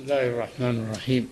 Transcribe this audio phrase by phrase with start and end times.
[0.00, 1.28] الله الرحمن الرحيم.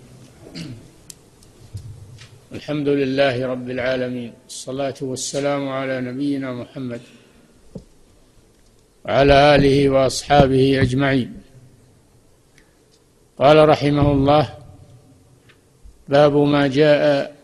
[2.53, 4.33] الحمد لله رب العالمين.
[4.49, 7.01] الصلاة والسلام على نبينا محمد
[9.05, 11.33] وعلى آله وأصحابه أجمعين.
[13.39, 14.55] قال رحمه الله
[16.09, 17.35] باب ما جاء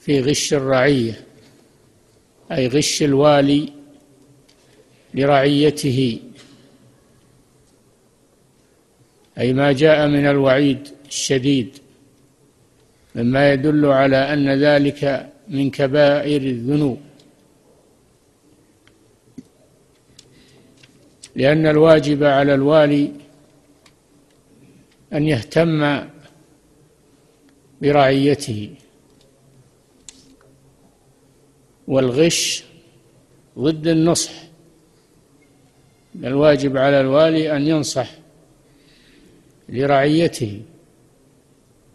[0.00, 1.24] في غش الرعية
[2.52, 3.72] أي غش الوالي
[5.14, 6.20] لرعيته.
[9.38, 11.78] أي ما جاء من الوعيد الشديد
[13.14, 17.00] مما يدل على أن ذلك من كبائر الذنوب.
[21.36, 23.12] لأن الواجب على الوالي
[25.12, 26.00] أن يهتم
[27.82, 28.74] برعيته
[31.88, 32.64] والغش
[33.58, 34.32] ضد النصح.
[36.24, 38.10] الواجب على الوالي أن ينصح
[39.68, 40.62] لرعيته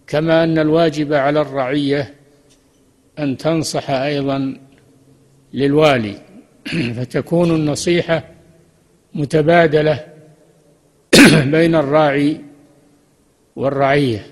[0.08, 2.14] كما أن الواجب على الرعية
[3.20, 4.58] أن تنصح أيضا
[5.54, 6.22] للوالي
[6.98, 8.24] فتكون النصيحة
[9.14, 10.06] متبادلة
[11.54, 12.42] بين الراعي
[13.56, 14.26] والرعية.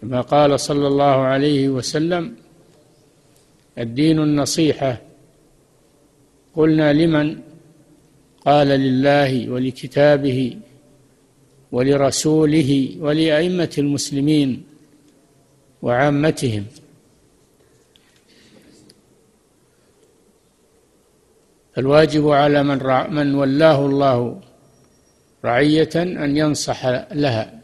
[0.00, 2.34] كما قال صلى الله عليه وسلم
[3.78, 5.00] الدين النصيحة.
[6.56, 7.40] قلنا لمن؟
[8.46, 10.56] قال لله ولكتابه.
[11.72, 14.62] ولرسوله ولأئمة المسلمين
[15.82, 16.66] وعامتهم.
[21.78, 22.78] الواجب على من
[23.14, 24.40] من ولاه الله
[25.44, 27.60] رعية أن ينصح لها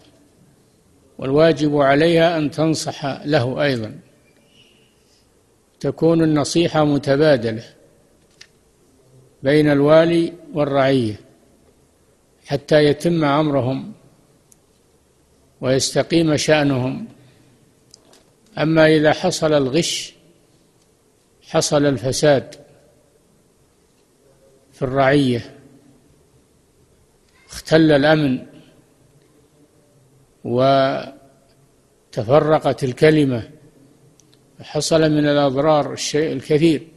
[1.19, 3.99] والواجب عليها أن تنصح له أيضا.
[5.81, 7.65] تكون النصيحة متبادلة
[9.43, 11.21] بين الوالي والرعية
[12.47, 13.93] حتى يتم أمرهم
[15.61, 17.07] ويستقيم شأنهم.
[18.59, 20.15] أما إذا حصل الغش
[21.43, 22.55] حصل الفساد
[24.73, 25.55] في الرعية
[27.49, 28.47] اختل الأمن
[32.15, 33.51] وتفرقت الكلمة
[34.61, 36.89] حصل من الأضرار الشيء الكثير.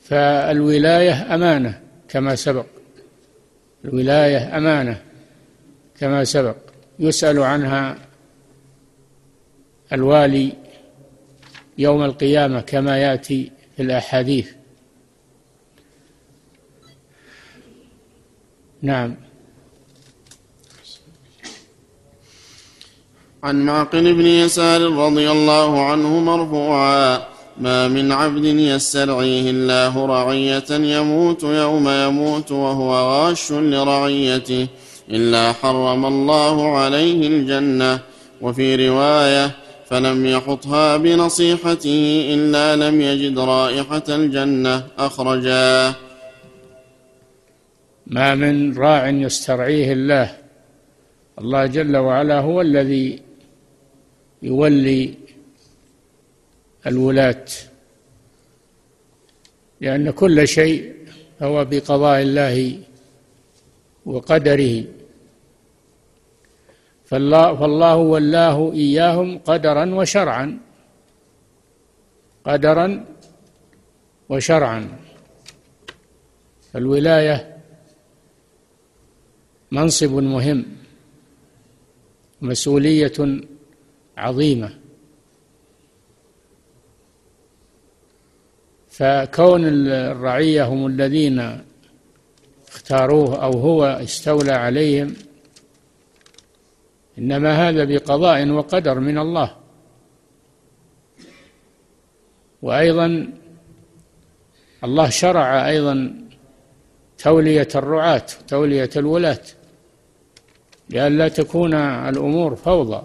[0.00, 2.73] فالولاية أمانة كما سبق.
[3.84, 5.02] الولاية أمانة
[6.00, 6.56] كما سبق.
[6.98, 7.98] يسأل عنها
[9.92, 10.52] الوالي
[11.78, 14.50] يوم القيامة كما يأتي في الأحاديث.
[18.82, 19.16] نعم.
[23.42, 27.33] عن معقل بن يسار رضي الله عنه مرفوعا.
[27.58, 34.66] ما من عبد يسترعيه الله رعية يموت يوم يموت وهو غاش لرعيته
[35.10, 38.00] إلا حرم الله عليه الجنة.
[38.40, 39.50] وفي رواية
[39.86, 44.86] فلم يحطها بنصيحته إلا لم يجد رائحة الجنة.
[44.98, 45.94] أخرجاه
[48.06, 50.36] ما من راع يسترعيه الله.
[51.38, 53.20] الله جل وعلا هو الذي
[54.42, 55.23] يولي
[56.86, 57.44] الولاة
[59.80, 60.94] لأن كل شيء
[61.42, 62.80] هو بقضاء الله
[64.06, 64.84] وقدره.
[67.04, 70.58] فالله, فالله ولاه إياهم قدرا وشرعا
[72.44, 73.04] قدرا
[74.28, 74.98] وشرعا.
[76.76, 77.56] الولاية
[79.72, 80.64] منصب مهم
[82.42, 83.12] مسؤولية
[84.16, 84.83] عظيمة.
[88.96, 91.64] فكون الرعية هم الذين
[92.68, 95.14] اختاروه أو هو استولى عليهم
[97.18, 99.56] إنما هذا بقضاء وقدر من الله.
[102.62, 103.32] وأيضا
[104.84, 106.14] الله شرع أيضا
[107.18, 109.42] تولية الرعاة تولية الولاة
[110.90, 113.02] لئلا تكون الأمور فوضى.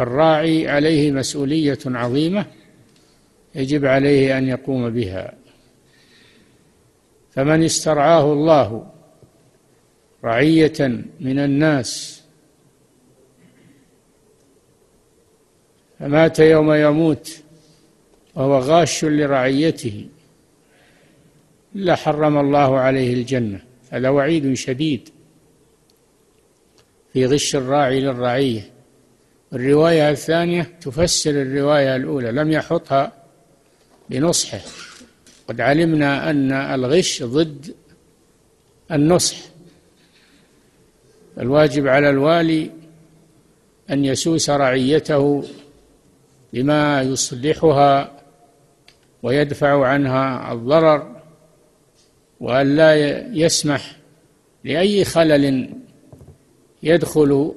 [0.00, 2.46] الراعي عليه مسؤولية عظيمة
[3.54, 5.34] يجب عليه أن يقوم بها.
[7.30, 8.86] فمن استرعاه الله
[10.24, 12.22] رعية من الناس
[15.98, 17.42] فمات يوم يموت
[18.34, 20.08] وهو غاش لرعيته
[21.74, 23.60] إلا حرم الله عليه الجنة.
[23.90, 25.08] هذا وعيد شديد
[27.12, 28.79] في غش الراعي للرعية.
[29.52, 33.12] الرواية الثانية تفسر الرواية الأولى لم يحطها
[34.10, 34.60] بنصحه.
[35.48, 37.74] قد علمنا أن الغش ضد
[38.92, 39.36] النصح.
[41.38, 42.70] الواجب على الوالي
[43.90, 45.44] أن يسوس رعيته
[46.52, 48.20] بما يصلحها
[49.22, 51.16] ويدفع عنها الضرر
[52.40, 52.96] وأن لا
[53.34, 53.96] يسمح
[54.64, 55.70] لأي خلل
[56.82, 57.54] يدخل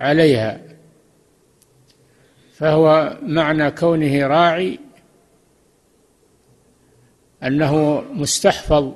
[0.00, 0.71] عليها.
[2.62, 4.78] فهو معنى كونه راعي
[7.42, 8.92] أنه مستحفظ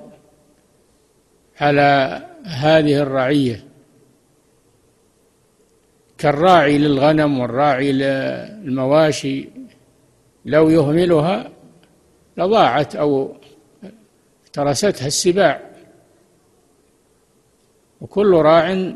[1.61, 3.65] على هذه الرعية
[6.19, 9.49] كالراعي للغنم والراعي للمواشي
[10.45, 11.51] لو يهملها
[12.37, 13.37] لضاعت أو
[14.53, 15.61] ترستها السباع.
[18.01, 18.93] وكل راع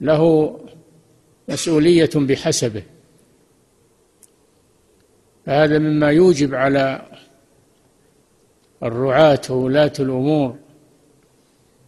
[0.00, 0.60] له
[1.48, 2.82] مسؤولية بحسبه.
[5.46, 7.02] فهذا مما يوجب على
[8.82, 10.56] الرعاة وولاة الأمور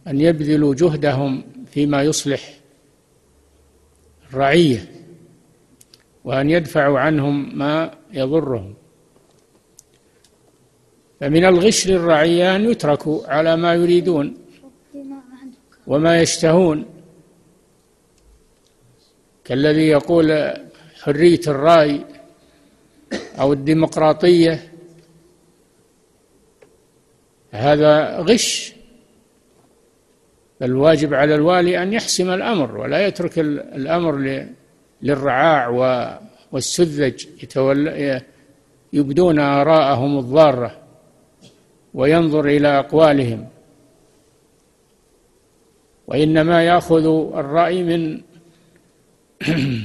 [0.07, 2.59] أن يبذلوا جهدهم فيما يصلح
[4.29, 4.91] الرعية
[6.23, 8.73] وأن يدفعوا عنهم ما يضرهم.
[11.19, 14.37] فمن الغش للرعية أن يتركوا على ما يريدون
[15.87, 16.85] وما يشتهون.
[19.45, 20.53] كالذي يقول
[21.01, 22.05] حرية الرأي
[23.39, 24.71] أو الديمقراطية.
[27.51, 28.73] هذا غش.
[30.61, 34.45] الواجب على الوالي أن يحسم الأمر ولا يترك الأمر
[35.01, 35.67] للرعاع
[36.51, 37.25] والسذج
[38.93, 40.77] يبدون آراءهم الضارة
[41.93, 43.47] وينظر إلى أقوالهم.
[46.07, 47.05] وإنما يأخذ
[47.35, 48.21] الرأي من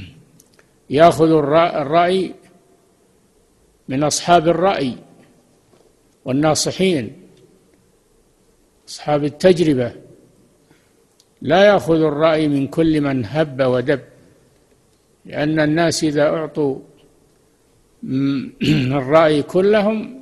[0.91, 2.35] يأخذ الرأي
[3.89, 4.97] من أصحاب الرأي
[6.25, 7.13] والناصحين
[8.89, 9.93] أصحاب التجربة.
[11.43, 14.01] لا يأخذ الرأي من كل من هب ودب
[15.25, 16.79] لأن الناس إذا أعطوا
[19.01, 20.21] الرأي كلهم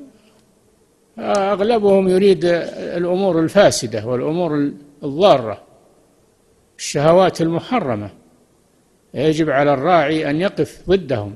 [1.19, 4.73] أغلبهم يريد الأمور الفاسدة والأمور
[5.03, 5.62] الضارة
[6.79, 8.11] الشهوات المحرمة.
[9.15, 11.35] يجب على الراعي أن يقف ضدهم.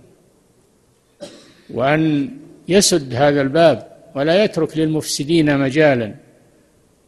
[1.70, 2.30] وأن
[2.68, 6.14] يسد هذا الباب ولا يترك للمفسدين مجالا.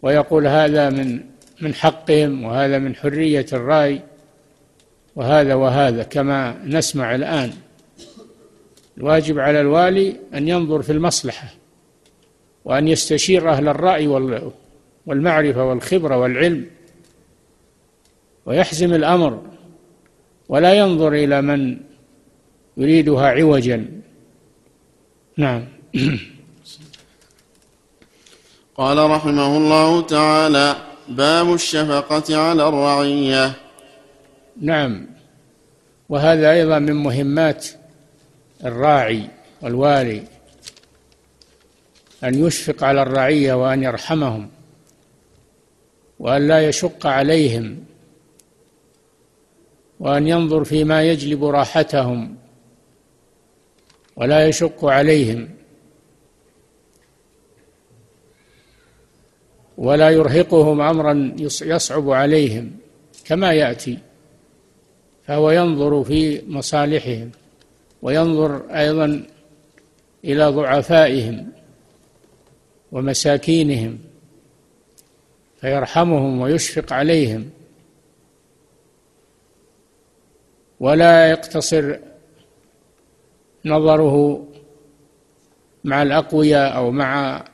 [0.03, 1.21] ويقول هذا من
[1.61, 4.01] من حقهم وهذا من حرية الرأي
[5.17, 7.53] وهذا وهذا كما نسمع الآن.
[8.99, 11.49] الواجب على الوالي أن ينظر في المصلحة
[12.65, 14.07] وأن يستشير أهل الرأي
[15.07, 16.67] والمعرفة والخبرة والعلم
[18.47, 19.43] ويحزم الأمر
[20.49, 21.77] ولا ينظر إلى من
[22.77, 23.98] يريدها عوجا.
[25.39, 25.65] نعم.
[28.79, 30.77] قال رحمه الله تعالى
[31.09, 33.53] باب الشفقة على الرعية.
[34.61, 35.07] نعم.
[36.09, 37.67] وهذا أيضا من مهمات
[38.65, 39.31] الراعي
[39.63, 40.23] والوالي
[42.25, 44.51] أن يشفق على الرعية وأن يرحمهم
[46.19, 47.85] وأن لا يشق عليهم
[50.01, 52.48] وأن ينظر فيما يجلب راحتهم.
[54.19, 55.49] ولا يشق عليهم.
[59.77, 62.77] ولا يرهقهم امرا يصعب عليهم
[63.25, 63.99] كما يأتي.
[65.27, 67.31] فهو ينظر في مصالحهم
[68.03, 69.27] وينظر أيضا
[70.25, 71.53] إلى ضعفائهم
[72.93, 73.99] ومساكينهم
[75.61, 77.51] فيرحمهم ويشفق عليهم.
[80.81, 82.08] ولا يقتصر
[83.65, 84.45] نظره
[85.85, 87.45] مع الأقوياء أو مع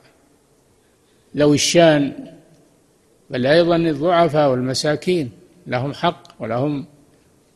[1.37, 2.13] ذوي الشان
[3.31, 5.31] بل أيضا الضعفاء والمساكين.
[5.67, 6.87] لهم حق ولهم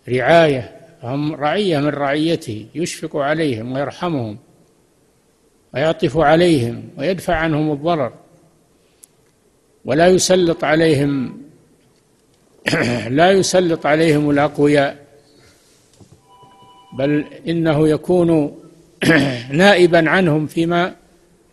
[0.08, 4.38] رعاية هم رعية من رعيته يشفق عليهم ويرحمهم
[5.74, 8.12] ويعطف عليهم ويدفع عنهم الضرر.
[9.84, 11.42] ولا يسلط عليهم
[13.18, 15.07] لا يسلط عليهم الأقوياء.
[16.92, 18.58] بل إنه يكون
[19.52, 20.94] نائبا عنهم فيما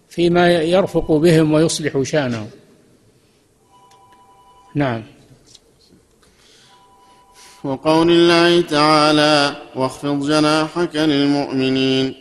[0.09, 2.49] فيما يرفق بهم ويصلح شانهم.
[4.75, 5.03] نعم.
[7.63, 12.15] وقول الله تعالى واخفض جناحك للمؤمنين.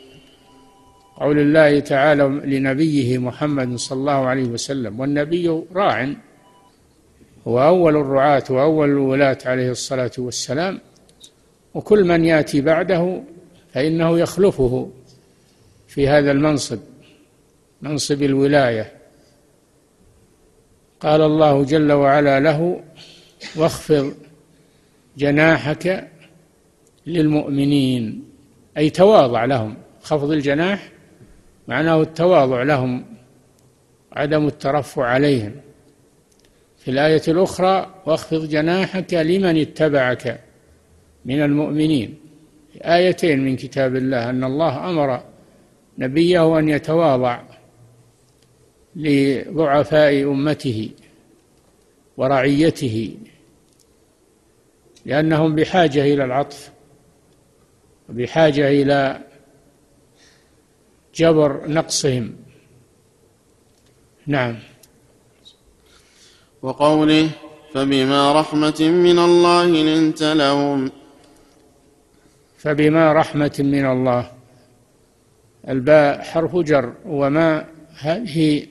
[1.20, 6.14] قول الله تعالى لنبيه محمد صلى الله عليه وسلم والنبي راع
[7.48, 10.80] هو أول الرعاة وأول الولاة عليه الصلاة والسلام.
[11.74, 13.22] وكل من يأتي بعده
[13.72, 14.90] فإنه يخلفه
[15.88, 16.78] في هذا المنصب
[17.82, 18.92] منصب الولاية.
[21.00, 22.82] قال الله جل وعلا له
[23.56, 24.14] واخفض
[25.16, 26.10] جناحك
[27.06, 28.24] للمؤمنين.
[28.76, 29.76] أي تواضع لهم.
[30.02, 30.88] خفض الجناح
[31.68, 33.04] معناه التواضع لهم
[34.12, 35.52] عدم الترفع عليهم.
[36.78, 40.43] في الآية الأخرى واخفض جناحك لمن اتبعك.
[41.24, 42.18] من المؤمنين.
[42.82, 45.22] آيتين من كتاب الله أن الله أمر
[45.98, 47.42] نبيه أن يتواضع
[48.96, 50.90] لضعفاء أمته
[52.16, 53.16] ورعيته
[55.06, 56.70] لأنهم بحاجة إلى العطف
[58.08, 59.20] وبحاجة إلى
[61.14, 62.36] جبر نقصهم.
[64.26, 64.58] نعم.
[66.62, 67.30] وقوله
[67.72, 71.03] فبما رحمة من الله لنت لهم.
[72.64, 74.30] فبما رحمة من الله.
[75.68, 77.64] الباء حرف جر وما
[77.98, 78.66] هذه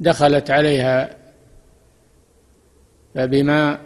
[0.00, 1.16] دخلت عليها.
[3.14, 3.78] فبما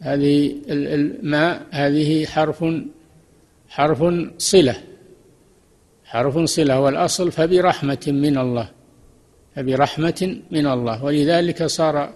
[0.00, 2.64] هذه الماء هذه حرف
[3.68, 4.04] حرف
[4.38, 4.76] صلة.
[6.04, 8.68] حرف صلة والأصل فبرحمة من الله.
[9.56, 11.04] فبرحمة من الله.
[11.04, 12.10] ولذلك صار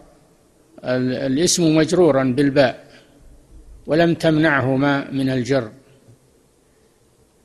[0.84, 2.83] الاسم مجرورا بالباء.
[3.86, 5.72] ولم تمنعه ما من الجر.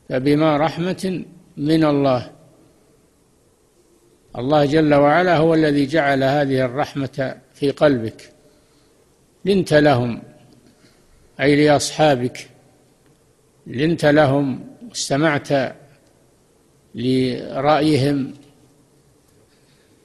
[0.09, 1.23] فبما رحمة
[1.57, 2.31] من الله.
[4.37, 8.33] الله جل وعلا هو الذي جعل هذه الرحمة في قلبك.
[9.45, 10.21] لنت لهم
[11.39, 12.49] أي لأصحابك.
[13.67, 15.75] لنت لهم استمعت
[16.95, 18.33] لرأيهم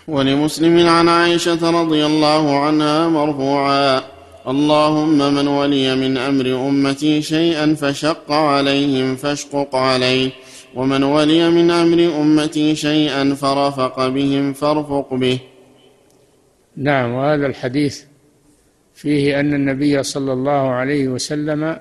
[0.07, 4.01] ولمسلم عن عائشة رضي الله عنها مرفوعا
[4.47, 10.31] اللهم من ولي من أمر أمتي شيئا فشق عليهم فاشقق عليه.
[10.75, 15.39] ومن ولي من أمر أمتي شيئا فرفق بهم فارفق به.
[16.77, 18.03] نعم وهذا الحديث
[18.93, 21.79] فيه أن النبي صلى الله عليه وسلم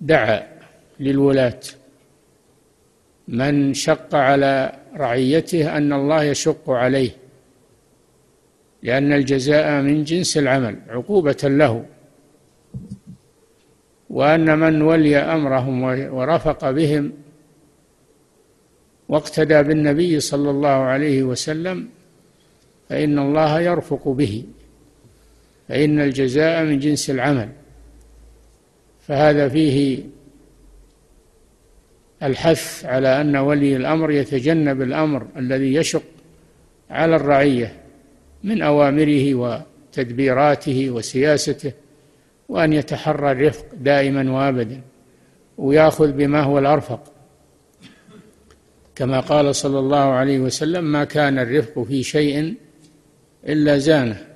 [0.00, 0.42] دعا
[1.00, 1.60] للولاة.
[3.28, 7.10] من شق على رعيته أن الله يشق عليه
[8.82, 11.84] لأن الجزاء من جنس العمل عقوبة له.
[14.10, 15.82] وأن من ولي أمرهم
[16.14, 17.12] ورفق بهم
[19.08, 21.88] واقتدى بالنبي صلى الله عليه وسلم
[22.88, 24.44] فإن الله يرفق به
[25.68, 27.48] فإن الجزاء من جنس العمل.
[29.08, 29.98] فهذا فيه
[32.22, 36.02] الحث على أن ولي الأمر يتجنب الأمر الذي يشق
[36.90, 37.72] على الرعية
[38.44, 41.72] من أوامره وتدبيراته وسياسته
[42.48, 44.80] وأن يتحرى الرفق دائما وأبدا
[45.58, 47.12] ويأخذ بما هو الأرفق.
[48.98, 52.54] كما قال صلى الله عليه وسلم ما كان الرفق في شيء
[53.46, 54.26] إلا زانه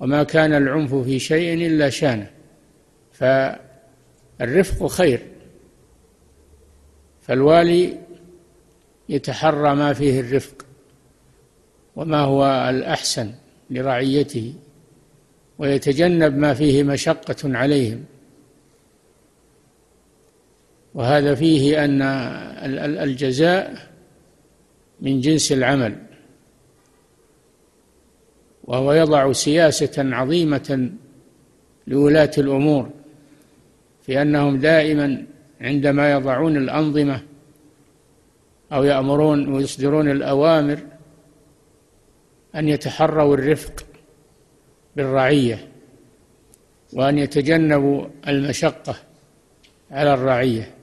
[0.00, 2.30] وما كان العنف في شيء إلا شانه.
[4.40, 5.22] الرفق خير
[7.20, 7.98] فالوالي
[9.08, 10.66] يتحرى ما فيه الرفق
[11.96, 13.32] وما هو الأحسن
[13.70, 14.54] لرعيته
[15.58, 18.04] ويتجنب ما فيه مشقة عليهم.
[20.98, 22.02] وهذا فيه أن
[22.82, 23.74] الجزاء
[25.00, 25.96] من جنس العمل
[28.64, 30.90] وهو يضع سياسة عظيمة
[31.86, 32.90] لولاة الأمور
[34.02, 35.24] في أنهم دائما
[35.60, 37.22] عندما يضعون الأنظمة
[38.72, 40.78] أو يأمرون ويصدرون الأوامر
[42.54, 43.86] أن يتحروا الرفق
[44.96, 45.68] بالرعية
[46.92, 48.96] وأن يتجنبوا المشقة
[49.90, 50.77] على الرعية.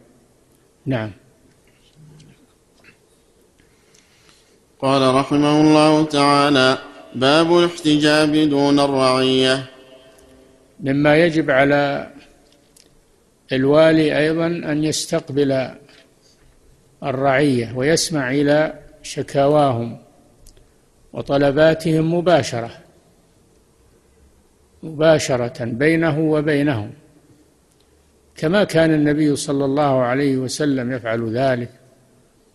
[0.86, 1.12] نعم.
[4.80, 6.78] قال رحمه الله تعالى
[7.16, 9.66] باب الاحتجاب دون الرعية.
[10.80, 12.12] مما يجب على
[13.52, 15.70] الوالي أيضا أن يستقبل
[17.04, 19.98] الرعية ويسمع إلى شكاواهم
[21.14, 22.72] وطلباتهم مباشرة
[24.84, 26.94] مباشرة بينه وبينهم.
[28.36, 31.70] كما كان النبي صلى الله عليه وسلم يفعل ذلك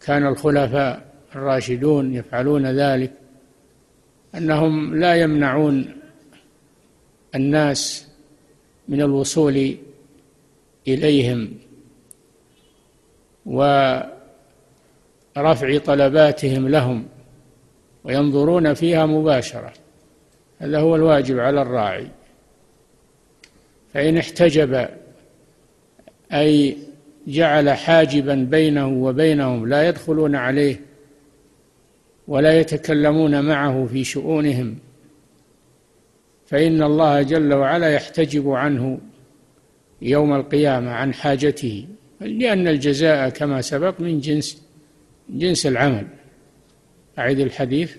[0.07, 3.13] كان الخلفاء الراشدون يفعلون ذلك
[4.35, 5.97] أنهم لا يمنعون
[7.35, 8.07] الناس
[8.89, 9.77] من الوصول
[10.89, 11.55] إليهم
[13.47, 14.09] ورفع
[15.85, 17.07] طلباتهم لهم
[18.05, 19.73] وينظرون فيها مباشرة
[20.59, 22.09] هذا هو الواجب على الراعي.
[23.95, 24.89] فإن احتجب
[26.33, 26.77] أي
[27.27, 30.81] جعل حاجبا بينه وبينهم لا يدخلون عليه
[32.29, 34.79] ولا يتكلمون معه في شؤونهم
[36.47, 38.99] فإن الله جل وعلا يحتجب عنه
[40.03, 41.87] يوم القيامة عن حاجته
[42.21, 44.63] لأن الجزاء كما سبق من جنس
[45.29, 46.07] جنس العمل.
[47.19, 47.97] أعيد الحديث.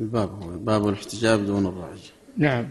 [0.00, 1.98] الباب باب الاحتجاب دون الرعي
[2.36, 2.68] نعم.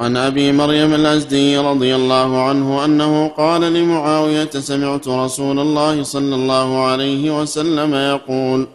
[0.00, 6.68] عن أبي مريم الأزدي رضي الله عنه أنه قال لمعاوية سمعت رسول الله صلى الله
[6.84, 8.68] عليه وسلم يقول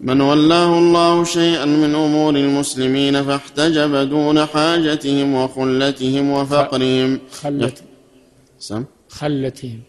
[0.00, 7.20] من ولاه الله شيئا من أمور المسلمين فاحتجب دون حاجتهم وخلتهم وفقرهم.
[7.32, 7.82] خلت
[8.58, 9.80] سم؟ خلتهم.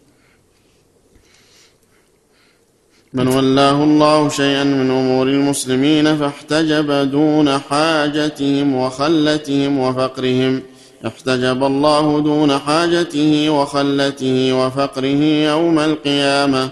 [3.18, 10.62] من ولاه الله شيئا من أمور المسلمين فاحتجب دون حاجتهم وخلتهم وفقرهم.
[11.06, 16.70] احتجب الله دون حاجته وخلته وفقره يوم القيامة.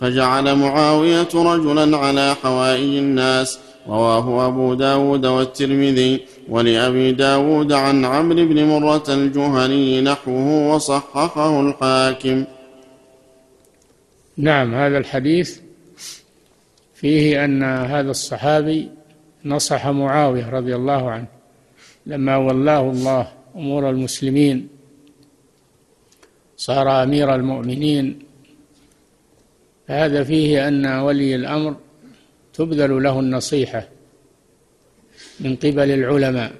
[0.00, 3.58] فجعل معاوية رجلا على حوائج الناس.
[3.88, 12.44] رواه أبو داود والترمذي ولأبي داود عن عمرو بن مرة الجهني نحوه وصححه الحاكم.
[14.38, 15.65] نعم هذا الحديث
[16.96, 18.90] فيه أن هذا الصحابي
[19.44, 21.26] نصح معاوية رضي الله عنه
[22.06, 24.68] لما ولاه الله أمور المسلمين
[26.56, 28.18] صار أمير المؤمنين.
[29.88, 31.76] فهذا فيه أن ولي الأمر
[32.54, 33.88] تبذل له النصيحة
[35.40, 36.52] من قبل العلماء.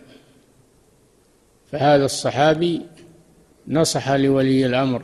[1.72, 2.82] فهذا الصحابي
[3.68, 5.02] نصح لولي الأمر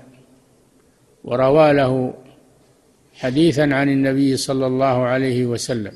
[1.24, 2.14] وروى له
[3.14, 5.92] حديثا عن النبي صلى الله عليه وسلم.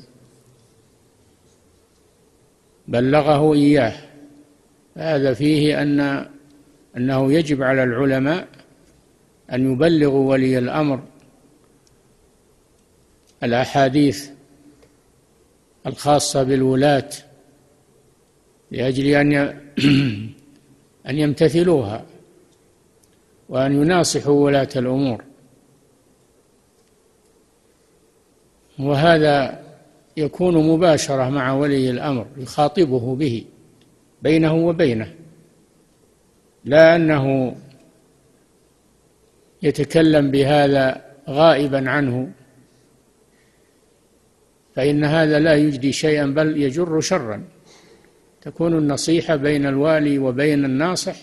[2.87, 3.93] بلغه إياه.
[4.95, 6.27] هذا فيه أن
[6.97, 8.47] أنه يجب على العلماء
[9.51, 11.03] أن يبلغوا ولي الأمر
[13.43, 14.29] الأحاديث
[15.87, 17.09] الخاصة بالولاة
[18.71, 19.33] لأجل أن
[21.09, 22.05] أن يمتثلوها
[23.49, 25.23] وأن يناصحوا ولاة الأمور.
[28.79, 29.63] وهذا
[30.17, 33.45] يكون مباشرة مع ولي الأمر يخاطبه به
[34.21, 35.13] بينه وبينه.
[36.65, 37.55] لا أنه
[39.63, 42.31] يتكلم بهذا غائبا عنه.
[44.75, 47.43] فإن هذا لا يجدي شيئا بل يجر شرا.
[48.41, 51.15] تكون النصيحة بين الوالي وبين الناصح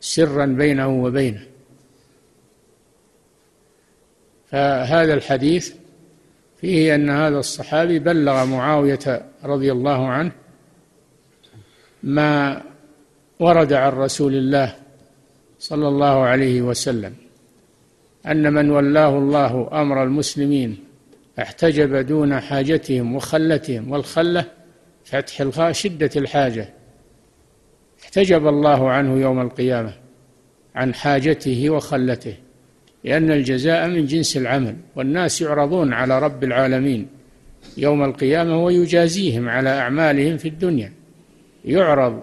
[0.00, 1.46] سرا بينه وبينه.
[4.50, 5.79] فهذا الحديث
[6.60, 10.32] فيه أن هذا الصحابي بلغ معاوية رضي الله عنه
[12.02, 12.62] ما
[13.40, 14.74] ورد عن رسول الله
[15.58, 17.14] صلى الله عليه وسلم
[18.26, 20.84] أن من ولاه الله أمر المسلمين
[21.38, 24.44] احتجب دون حاجتهم وخلتهم والخلة
[25.04, 26.68] فتح الخاء شدة الحاجة.
[28.02, 29.94] احتجب الله عنه يوم القيامة
[30.74, 32.34] عن حاجته وخلته.
[33.04, 37.08] لأن الجزاء من جنس العمل والناس يعرضون على رب العالمين
[37.76, 40.92] يوم القيامة ويجازيهم على أعمالهم في الدنيا.
[41.64, 42.22] يعرض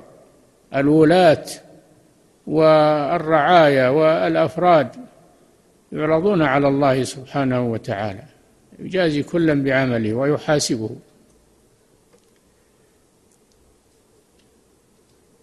[0.76, 1.46] الولاة
[2.48, 4.88] والرعايا والأفراد
[5.92, 8.24] يعرضون على الله سبحانه وتعالى
[8.80, 10.90] يجازي كلا بعمله ويحاسبه.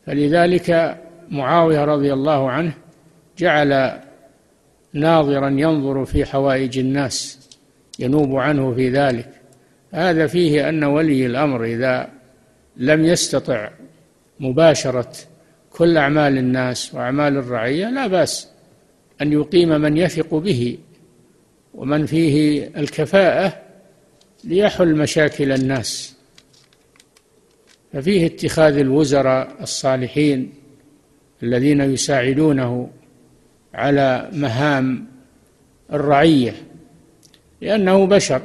[0.07, 0.99] فلذلك
[1.31, 2.73] معاوية رضي الله عنه
[3.39, 4.01] جعل
[4.95, 7.49] ناظرا ينظر في حوائج الناس
[7.99, 9.31] ينوب عنه في ذلك.
[9.93, 12.11] هذا فيه أن ولي الأمر إذا
[12.77, 13.71] لم يستطع
[14.41, 15.13] مباشرة
[15.71, 18.49] كل أعمال الناس وأعمال الرعية لا بأس
[19.23, 20.79] أن يقيم من يثق به
[21.75, 23.63] ومن فيه الكفاءة
[24.45, 26.15] ليحل مشاكل الناس.
[27.93, 30.53] ففيه اتخاذ الوزراء الصالحين
[31.43, 32.91] الذين يساعدونه
[33.75, 35.07] على مهام
[35.93, 36.55] الرعية
[37.61, 38.43] لأنه بشر.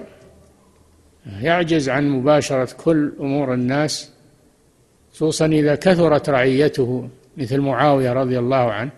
[1.42, 4.12] يعجز عن مباشرة كل أمور الناس
[5.14, 8.92] خصوصا إذا كثرت رعيته مثل معاوية رضي الله عنه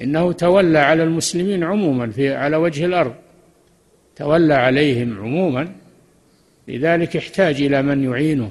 [0.00, 3.14] إنه تولى على المسلمين عموما في على وجه الأرض.
[4.16, 5.72] تولى عليهم عموما
[6.68, 8.50] لذلك احتاج إلى من يعينه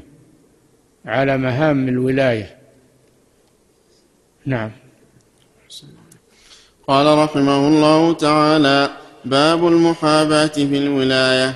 [1.06, 2.56] على مهام الولاية.
[4.46, 4.72] نعم.
[6.88, 8.90] قال رحمه الله تعالى
[9.26, 11.56] باب المحاباة في الولاية.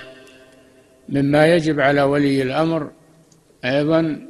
[1.09, 2.91] مما يجب على ولي الأمر
[3.65, 4.27] أيضا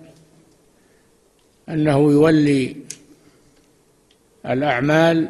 [1.69, 2.75] أنه يولي
[4.45, 5.29] الأعمال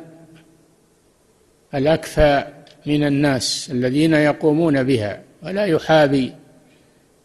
[1.74, 2.44] الاكفى
[2.86, 6.34] من الناس الذين يقومون بها ولا يحابي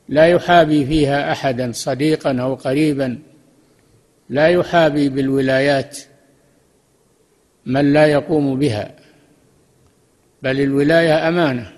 [0.08, 3.18] لا يحابي فيها احدا صديقا أو قريبا
[4.28, 5.98] لا يحابي بالولايات
[7.66, 8.94] من لا يقوم بها
[10.42, 11.72] بل الولاية أمانة.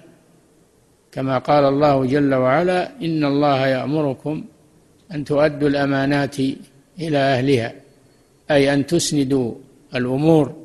[1.13, 4.45] كما قال الله جل وعلا إن الله يأمركم
[5.13, 6.37] أن تؤدوا الأمانات
[6.99, 7.73] إلى أهلها
[8.51, 9.55] أي أن تسندوا
[9.95, 10.57] الأمور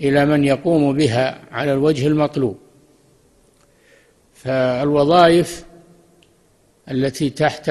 [0.00, 2.58] إلى من يقوم بها على الوجه المطلوب.
[4.34, 5.64] فالوظائف
[6.90, 7.70] التي تحت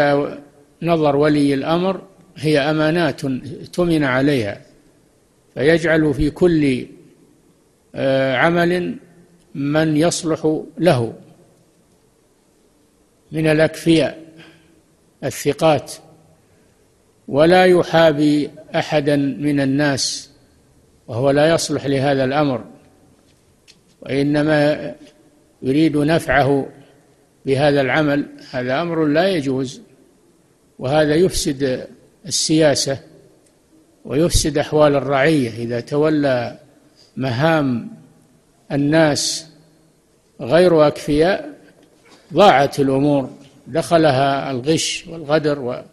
[0.82, 2.02] نظر ولي الأمر
[2.36, 4.62] هي أمانات اؤتمن عليها.
[5.54, 6.88] فيجعل في كل
[7.96, 8.96] آه، عمل
[9.56, 11.14] من يصلح له
[13.32, 14.24] من الأكفياء
[15.24, 15.94] الثقات.
[17.28, 20.32] ولا يحابي أحدا من الناس
[21.08, 22.66] وهو لا يصلح لهذا الأمر.
[24.02, 24.96] وإنما
[25.62, 26.70] يريد نفعه
[27.46, 28.26] بهذا العمل.
[28.52, 29.82] هذا أمر لا يجوز
[30.80, 31.88] وهذا يفسد
[32.26, 33.13] السياسة.
[34.06, 36.60] ويفسد أحوال الرعية إذا تولى
[37.18, 37.90] مهام
[38.72, 39.48] الناس
[40.42, 41.54] غير أكفياء
[42.34, 43.30] ضاعت الأمور
[43.68, 45.84] دخلها الغش والغدر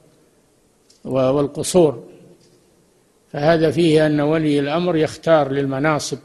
[1.05, 2.05] والقصور.
[3.33, 6.19] فهذا فيه أن ولي الأمر يختار للمناصب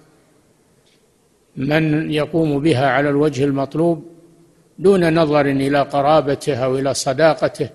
[1.55, 4.05] من يقوم بها على الوجه المطلوب
[4.79, 7.69] دون نظر إلى قرابته أو إلى صداقته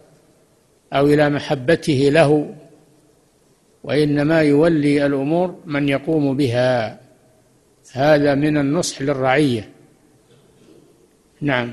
[0.92, 2.54] أو إلى محبته له.
[3.84, 7.00] وإنما يولي الأمور من يقوم بها.
[7.92, 9.68] هذا من النصح للرعية.
[11.40, 11.72] نعم.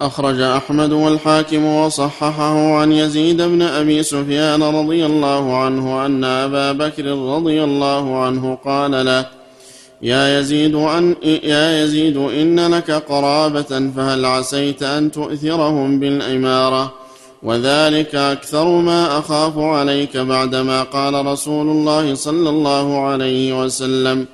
[0.00, 7.04] أخرج أحمد والحاكم وصححه عن يزيد بن أبي سفيان رضي الله عنه أن أبا بكر
[7.06, 9.26] رضي الله عنه قال له
[10.02, 17.03] يا يزيد أن يا يزيد إن لك قرابة فهل عسيت أن تؤثرهم بالإمارة؟
[17.44, 24.26] وذلك أكثر ما أخاف عليك بعدما قال رسول الله صلى الله عليه وسلم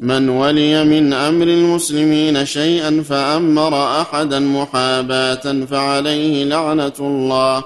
[0.00, 7.64] من ولي من أمر المسلمين شيئا فأمر أحدا محاباة فعليه لعنة الله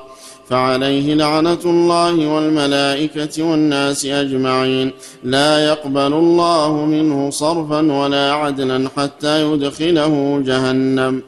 [0.49, 4.93] فعليه لعنة الله والملائكة والناس أجمعين.
[5.25, 11.23] لا يقبل الله منه صرفا ولا عدلا حتى يدخله جهنم.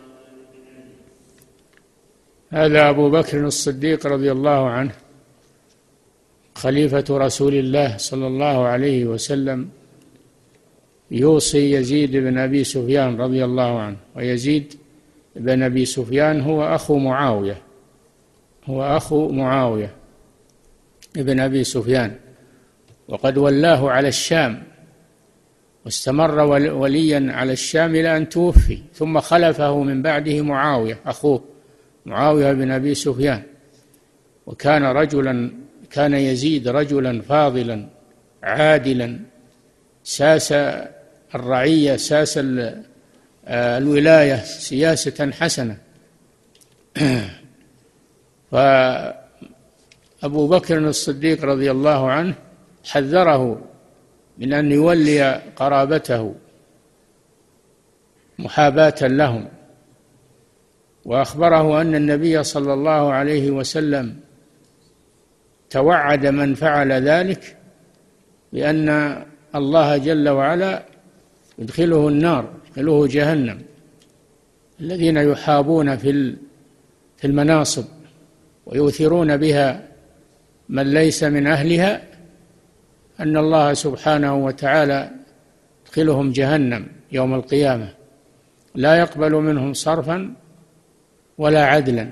[2.51, 4.93] هذا أبو بكر الصديق رضي الله عنه
[6.55, 9.69] خليفة رسول الله صلى الله عليه وسلم
[11.11, 14.75] يوصي يزيد بن أبي سفيان رضي الله عنه ويزيد
[15.37, 17.57] بن أبي سفيان هو أخو معاوية
[18.65, 19.95] هو أخو معاوية
[21.17, 22.17] ابن أبي سفيان
[23.09, 24.63] وقد ولاه على الشام
[25.85, 26.41] واستمر
[26.73, 31.43] وليا على الشام إلى أن توفي ثم خلفه من بعده معاوية أخوه.
[32.07, 33.43] معاوية بن أبي سفيان
[34.47, 35.53] وكان رجلا
[35.91, 37.89] كان يزيد رجلا فاضلا
[38.43, 39.19] عادلا
[40.05, 40.55] ساس
[41.35, 42.41] الرعية ساس
[43.49, 45.77] الولاية سياسة حسنة.
[48.51, 52.35] فأبو بكر الصديق رضي الله عنه
[52.85, 53.61] حذره
[54.39, 56.35] من أن يولي قرابته
[58.39, 59.49] محاباة لهم.
[61.05, 64.17] وأخبره أن النبي صلى الله عليه وسلم
[65.71, 67.57] توعد من فعل ذلك
[68.53, 69.17] بأن
[69.55, 70.83] الله جل وعلا
[71.59, 73.63] يدخله النار يدخله جهنم.
[74.81, 76.37] الذين يحابون في
[77.17, 77.85] في المناصب
[78.67, 79.89] ويؤثرون بها
[80.69, 82.03] من ليس من أهلها
[83.21, 85.11] أن الله سبحانه وتعالى
[85.87, 87.95] يدخلهم جهنم يوم القيامة.
[88.75, 90.35] لا يقبل منهم صرفا
[91.41, 92.09] ولا عدلا.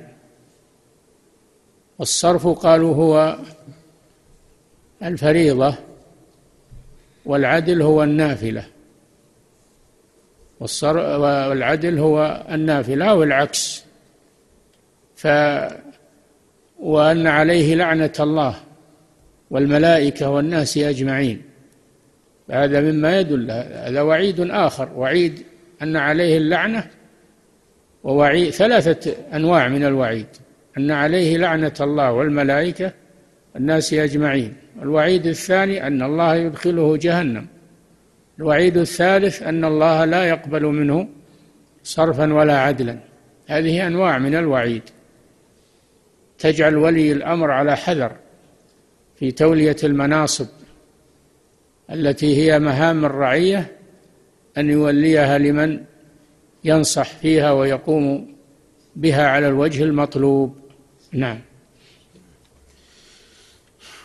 [1.99, 3.39] والصرف قالوا هو
[5.03, 5.75] الفريضة
[7.25, 8.65] والعدل هو النافلة.
[10.61, 13.85] والعدل هو النافلة والعكس.
[15.17, 15.27] ف
[16.79, 18.57] وأن عليه لعنة الله
[19.51, 21.43] والملائكة والناس أجمعين.
[22.51, 25.43] هذا مما يدل هذا وعيد آخر وعيد
[25.83, 26.91] أن عليه اللعنة
[28.05, 30.27] ووعيد ثلاثة أنواع من الوعيد.
[30.79, 32.93] أن عليه لعنة الله والملائكة
[33.57, 34.55] الناس أجمعين.
[34.83, 37.47] الوعيد الثاني أن الله يدخله جهنم.
[38.39, 41.09] الوعيد الثالث أن الله لا يقبل منه
[41.83, 42.99] صرفا ولا عدلا.
[43.47, 44.83] هذه أنواع من الوعيد.
[46.39, 48.13] تجعل ولي الأمر على حذر
[49.17, 50.47] في تولية المناصب
[51.91, 53.67] التي هي مهام الرعية
[54.59, 55.81] أن يوليها لمن
[56.65, 58.35] ينصح فيها ويقوم
[58.97, 60.57] بها على الوجه المطلوب.
[61.13, 61.39] نعم.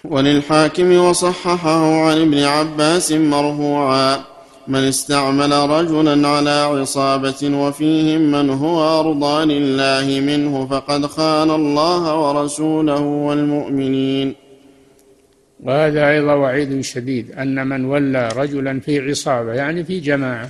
[0.04, 4.24] وللحاكم وصححه عن ابن عباس مرفوعا
[4.68, 13.00] من استعمل رجلا على عصابة وفيهم من هو أرضى لله منه فقد خان الله ورسوله
[13.00, 14.36] والمؤمنين.
[15.64, 20.50] وهذا أيضا وعيد شديد أن من ولى رجلا في عصابة يعني في جماعة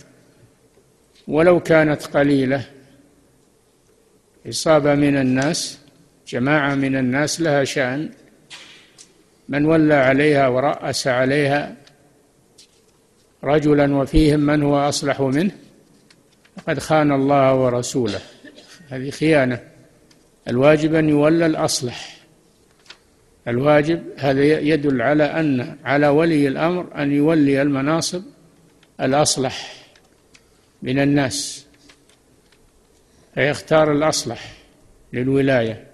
[1.27, 2.65] ولو كانت قليلة.
[4.45, 5.79] عصابة من الناس
[6.27, 8.09] جماعة من الناس لها شأن.
[9.49, 11.75] من ولى عليها ورأس عليها
[13.43, 15.51] رجلا وفيهم من هو أصلح منه
[16.57, 18.19] فقد خان الله ورسوله.
[18.89, 19.59] هذه خيانة.
[20.47, 22.17] الواجب أن يولى الأصلح.
[23.47, 28.23] الواجب هذا يدل على أن على ولي الأمر أن يولي المناصب
[29.01, 29.82] الأصلح.
[30.83, 31.67] من الناس.
[33.35, 34.53] فيختار الأصلح
[35.13, 35.87] للولاية.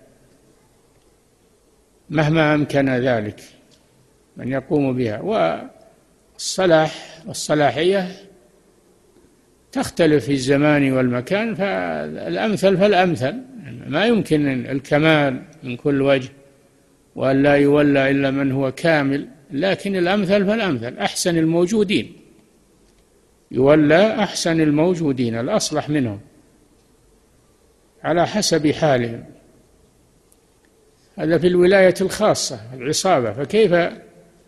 [2.10, 3.41] مهما أمكن ذلك
[4.38, 5.19] من يقوم بها.
[6.36, 8.08] والصلاح والصلاحية
[9.71, 13.36] تختلف في الزمان والمكان فالأمثل فالأمثل.
[13.88, 16.30] ما يمكن الكمال من كل وجه
[17.15, 20.97] وأن لا يولى إلا من هو كامل لكن الأمثل فالأمثل.
[20.97, 22.29] أحسن الموجودين.
[23.52, 26.20] يولى أحسن الموجودين الأصلح منهم.
[28.04, 29.26] على حسب حالهم.
[31.18, 33.34] هذا في الولاية الخاصة العصابة.
[33.34, 33.76] فكيف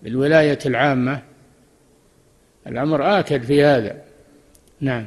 [0.03, 1.21] بالولاية العامة؟
[2.67, 4.01] الأمر آكد في هذا.
[4.81, 5.05] نعم.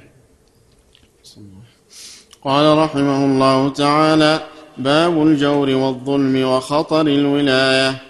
[2.42, 4.40] قال رحمه الله تعالى
[4.78, 8.02] باب الجور والظلم وخطر الولاية.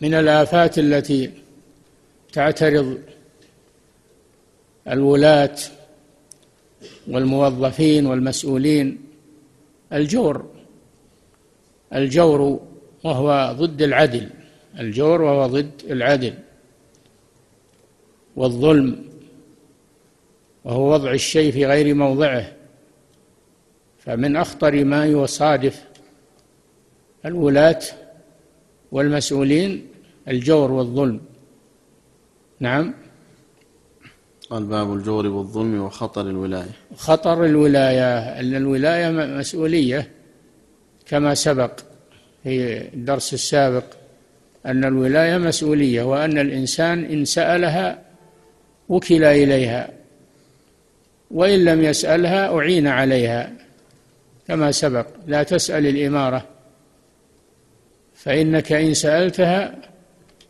[0.00, 1.30] من الآفات التي
[2.32, 2.98] تعترض
[4.88, 5.56] الولاة
[7.08, 8.98] والموظفين والمسؤولين
[9.92, 10.50] الجور
[11.94, 12.60] الجور
[13.04, 14.30] وهو ضد العدل
[14.78, 16.34] الجور وهو ضد العدل
[18.36, 19.04] والظلم
[20.64, 22.52] وهو وضع الشيء في غير موضعه
[23.98, 25.84] فمن أخطر ما يصادف
[27.24, 27.82] الولاة
[28.92, 29.88] والمسؤولين
[30.28, 31.20] الجور والظلم.
[32.60, 32.94] نعم.
[34.50, 36.70] قال باب الجور والظلم وخطر الولاية.
[36.96, 40.10] خطر الولاية أن الولاية مسؤولية
[41.06, 41.80] كما سبق
[42.42, 43.84] في الدرس السابق.
[44.66, 47.98] أن الولاية مسؤولية وأن الإنسان إن سألها
[48.88, 49.88] وكل إليها.
[51.30, 53.52] وإن لم يسألها أعين عليها
[54.48, 55.06] كما سبق.
[55.26, 56.44] لا تسأل الإمارة.
[58.14, 59.74] فإنك إن سألتها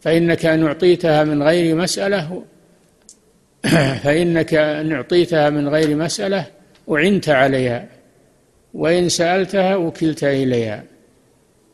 [0.01, 2.43] فإنك إن أعطيتها من غير مسألة
[4.05, 6.47] فإنك إن أعطيتها من غير مسألة
[6.91, 7.89] أعنت عليها
[8.75, 10.85] وإن سألتها وكلت إليها.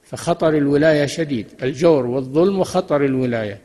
[0.02, 3.58] فخطر الولاية شديد الجور والظلم وخطر الولاية.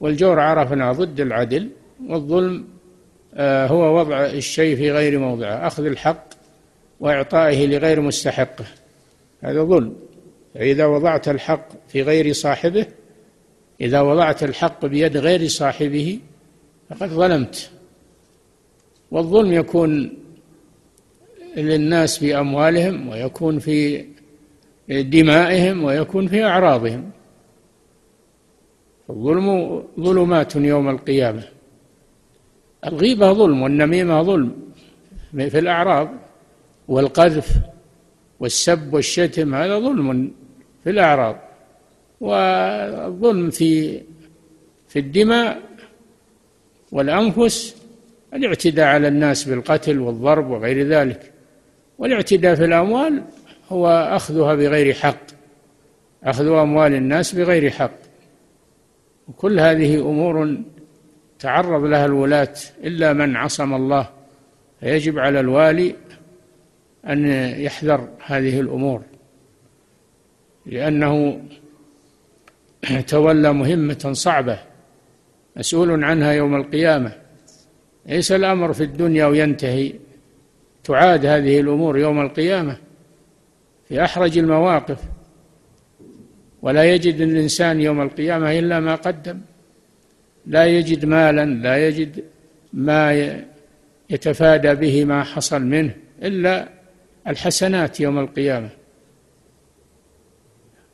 [0.00, 1.68] والجور عرفنا ضد العدل
[2.08, 2.64] والظلم
[3.34, 6.26] آه، هو وضع الشيء في غير موضعه أخذ الحق
[7.00, 8.64] وإعطائه لغير مستحقه
[9.42, 9.96] هذا ظلم.
[10.54, 12.86] فإذا وضعت الحق في غير صاحبه
[13.80, 16.18] إذا وضعت الحق بيد غير صاحبه
[16.94, 17.70] فقد ظلمت.
[19.10, 20.12] والظلم يكون
[21.56, 24.04] للناس في أموالهم ويكون في
[24.88, 27.10] دمائهم ويكون في أعراضهم.
[29.10, 31.42] الظلم ظلمات يوم القيامة.
[32.86, 34.52] الغيبة ظلم والنميمة ظلم
[35.32, 36.08] في الأعراض
[36.88, 37.56] والقذف
[38.40, 40.30] والسب والشتم هذا ظلم
[40.84, 41.36] في الأعراض.
[42.20, 44.00] والظلم في
[44.88, 45.62] في الدماء
[46.92, 47.76] والأنفس
[48.34, 51.32] الاعتداء على الناس بالقتل والضرب وغير ذلك.
[51.98, 53.22] والاعتداء في الأموال
[53.68, 55.26] هو أخذها بغير حق
[56.24, 57.98] أخذ أموال الناس بغير حق.
[59.28, 60.56] وكل هذه أمور
[61.38, 64.08] تعرض لها الولاة إلا من عصم الله.
[64.80, 65.96] فيجب على الوالي
[67.06, 67.26] أن
[67.60, 69.02] يحذر هذه الأمور
[70.66, 71.42] لأنه
[73.06, 74.71] تولى مهمة صعبة.
[75.56, 77.12] مسؤول عنها يوم القيامة.
[78.06, 79.92] ليس الأمر في الدنيا وينتهي.
[80.84, 82.76] تعاد هذه الأمور يوم القيامة
[83.88, 84.98] في أحرج المواقف.
[86.62, 89.40] ولا يجد الإنسان يوم القيامة إلا ما قدم.
[90.46, 92.24] لا يجد مالا لا يجد
[92.72, 93.34] ما
[94.10, 96.68] يتفادى به ما حصل منه إلا
[97.28, 98.68] الحسنات يوم القيامة.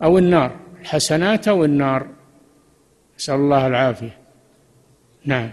[0.02, 2.06] أو النار الحسنات أو النار.
[3.18, 4.17] نسأل الله العافية.
[5.24, 5.50] نعم.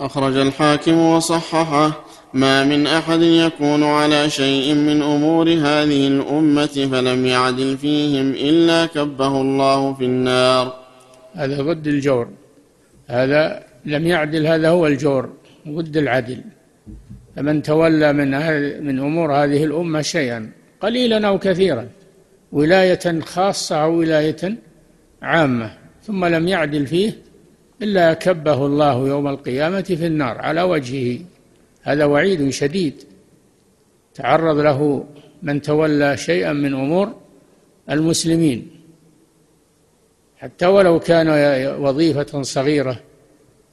[0.00, 7.78] أخرج الحاكم وصححه ما من أحد يكون على شيء من أمور هذه الأمة فلم يعدل
[7.78, 10.80] فيهم إلا كبه الله في النار.
[11.34, 12.28] هذا ضد الجور.
[13.06, 15.32] هذا لم يعدل هذا هو الجور
[15.68, 16.40] ضد العدل.
[17.36, 18.30] فمن تولى من
[18.86, 20.50] من أمور هذه الأمة شيئا
[20.80, 21.88] قليلا أو كثيرا
[22.52, 24.56] ولاية خاصة أو ولاية
[25.22, 25.85] عامة.
[26.06, 27.18] ثم لم يعدل فيه
[27.82, 31.18] إلا كبه الله يوم القيامة في النار على وجهه.
[31.82, 32.94] هذا وعيد شديد.
[34.14, 35.06] تعرض له
[35.42, 37.14] من تولى شيئا من أمور
[37.90, 38.70] المسلمين.
[40.36, 41.28] حتى ولو كان
[41.80, 43.00] وظيفة صغيرة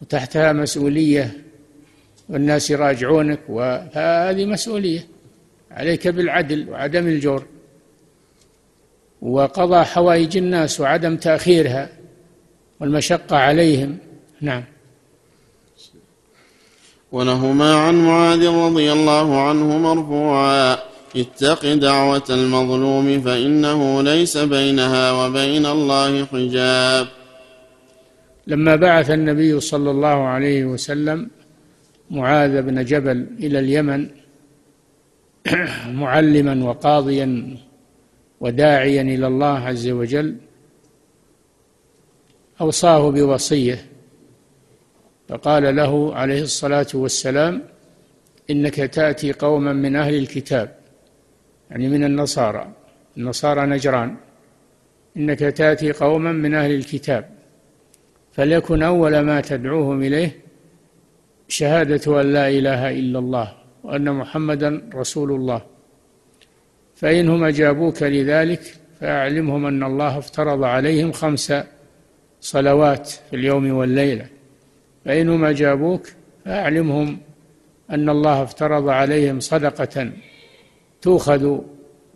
[0.02, 1.32] وتحتها مسؤولية
[2.30, 5.08] والناس يراجعونك وهذه مسؤولية.
[5.72, 7.46] عليك بالعدل وعدم الجور.
[9.22, 12.03] وقضى حوائج الناس وعدم تأخيرها.
[12.84, 13.98] والمشقة عليهم.
[14.42, 14.64] نعم.
[17.12, 20.78] ولهما عن معاذ رضي الله عنه مرفوعا.
[21.16, 27.08] اتق دعوة المظلوم فإنه ليس بينها وبين الله حجاب.
[28.48, 31.30] لما بعث النبي صلى الله عليه وسلم
[32.12, 34.08] معاذ بن جبل إلى اليمن
[36.02, 37.58] معلما وقاضيا
[38.40, 40.36] وداعيا إلى الله عز وجل
[42.64, 43.86] أوصاه بوصية.
[45.30, 47.64] فقال له عليه الصلاة والسلام
[48.50, 50.76] إنك تأتي قوما من أهل الكتاب
[51.72, 52.68] يعني من النصارى.
[53.18, 54.16] النصارى نجران.
[55.18, 57.30] إنك تأتي قوما من أهل الكتاب
[58.32, 60.32] فليكن أول ما تدعوهم إليه
[61.48, 65.62] شهادة أن لا إله إلا الله وأن محمدا رسول الله.
[66.96, 68.64] فإنهم أجابوك لذلك
[69.00, 71.54] فأعلمهم أن الله افترض عليهم خمس
[72.44, 74.28] صلوات في اليوم والليلة.
[75.06, 76.08] فإنهم أجابوك
[76.46, 77.18] فأعلمهم
[77.92, 80.12] أن الله افترض عليهم صدقة
[81.02, 81.60] تؤخذ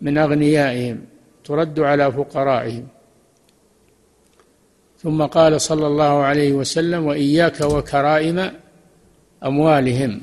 [0.02, 1.02] من أغنيائهم
[1.44, 2.88] ترد على فقرائهم.
[4.98, 8.52] ثم قال صلى الله عليه وسلم وإياك وكرائم
[9.46, 10.22] أموالهم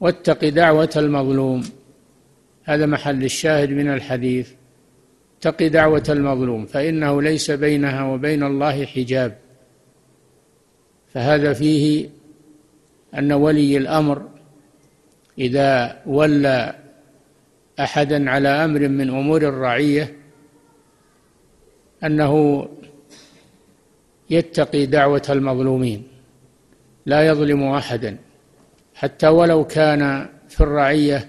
[0.00, 1.64] واتق دعوة المظلوم.
[2.64, 4.57] هذا محل الشاهد من الحديث.
[5.38, 9.38] اتق دعوة المظلوم فإنه ليس بينها وبين الله حجاب.
[11.14, 12.08] فهذا فيه
[13.14, 14.28] أن ولي الأمر
[15.38, 16.74] إذا ولى
[17.80, 20.14] أحدا على أمر من أمور الرعية
[22.04, 22.64] أنه
[24.30, 26.02] يتقي دعوة المظلومين
[27.06, 28.16] لا يظلم أحدا.
[28.94, 31.28] حتى ولو كان في الرعية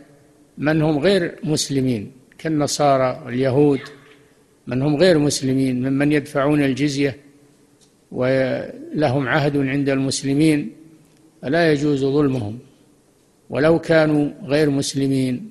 [0.57, 3.80] من هم غير مسلمين كالنصارى واليهود
[4.70, 7.13] من هم غير مسلمين ممن يدفعون الجزية
[8.20, 10.59] ولهم عهد عند المسلمين
[11.41, 12.55] فلا يجوز ظلمهم.
[13.49, 15.49] ولو كانوا غير مسلمين.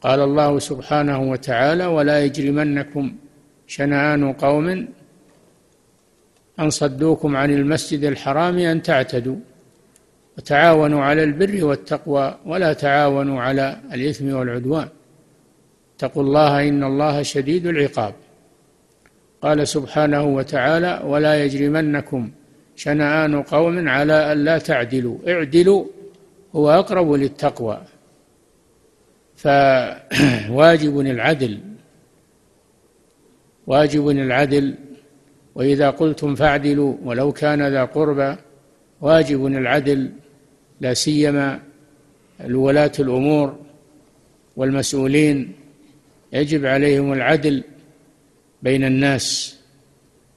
[0.00, 3.04] قال الله سبحانه وتعالى ولا يجرمنكم
[3.66, 4.66] شنآن قوم
[6.60, 9.40] أن صدوكم عن المسجد الحرام أن تعتدوا.
[10.38, 14.88] وتعاونوا على البر والتقوى ولا تعاونوا على الإثم والعدوان.
[15.98, 18.14] اتقوا الله إن الله شديد العقاب.
[19.42, 22.30] قال سبحانه وتعالى ولا يجرمنكم
[22.76, 25.18] شنآن قوم على ألا تعدلوا.
[25.28, 25.84] اعدلوا
[26.54, 27.80] هو أقرب للتقوى.
[29.36, 31.58] فواجب العدل
[33.66, 34.74] واجب العدل
[35.54, 38.36] وإذا قلتم فاعدلوا ولو كان ذا قربى
[39.00, 40.10] واجب العدل
[40.80, 41.60] لا سيما
[42.40, 43.56] الولاة الأمور
[44.56, 45.52] والمسؤولين
[46.32, 47.64] يجب عليهم العدل
[48.62, 49.58] بين الناس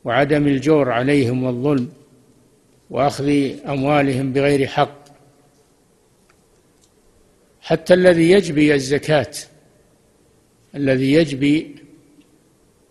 [0.03, 1.89] وعدم الجور عليهم والظلم
[2.89, 3.29] وأخذ
[3.65, 5.01] أموالهم بغير حق.
[7.61, 9.31] حتى الذي يجبي الزكاة
[10.75, 11.75] الذي يجبي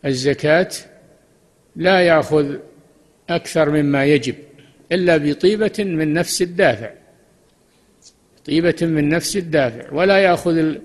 [0.04, 0.70] الزكاة
[1.76, 2.56] لا يأخذ
[3.30, 4.34] أكثر مما يجب
[4.92, 6.90] إلا بطيبة من نفس الدافع
[8.46, 10.76] طيبة من نفس الدافع ولا يأخذ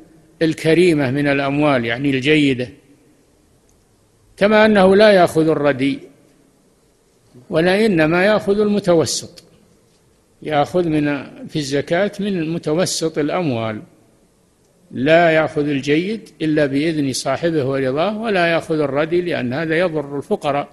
[0.42, 2.70] الكريمة من الأموال يعني الجيدة.
[4.38, 6.00] كما أنه لا يأخذ الردي
[7.50, 9.44] ولا إنما يأخذ المتوسط.
[10.42, 11.06] يأخذ من
[11.48, 13.82] في الزكاة من متوسط الأموال.
[14.92, 20.70] لا يأخذ الجيد إلا بإذن صاحبه ورضاه ولا يأخذ الردي لأن هذا يضر الفقراء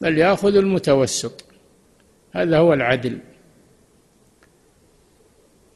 [0.00, 1.44] بل يأخذ المتوسط.
[2.32, 3.18] هذا هو العدل.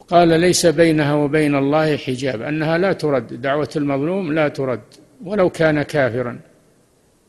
[0.09, 4.81] قال ليس بينها وبين الله حجاب أنها لا ترد دعوة المظلوم لا ترد
[5.25, 6.41] ولو كان كافرا.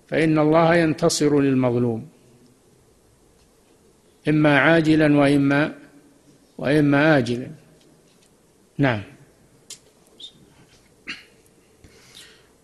[0.07, 2.07] فإن الله ينتصر للمظلوم
[4.27, 5.73] إما عاجلا وإما
[6.57, 7.47] وإما آجلا.
[8.77, 9.01] نعم.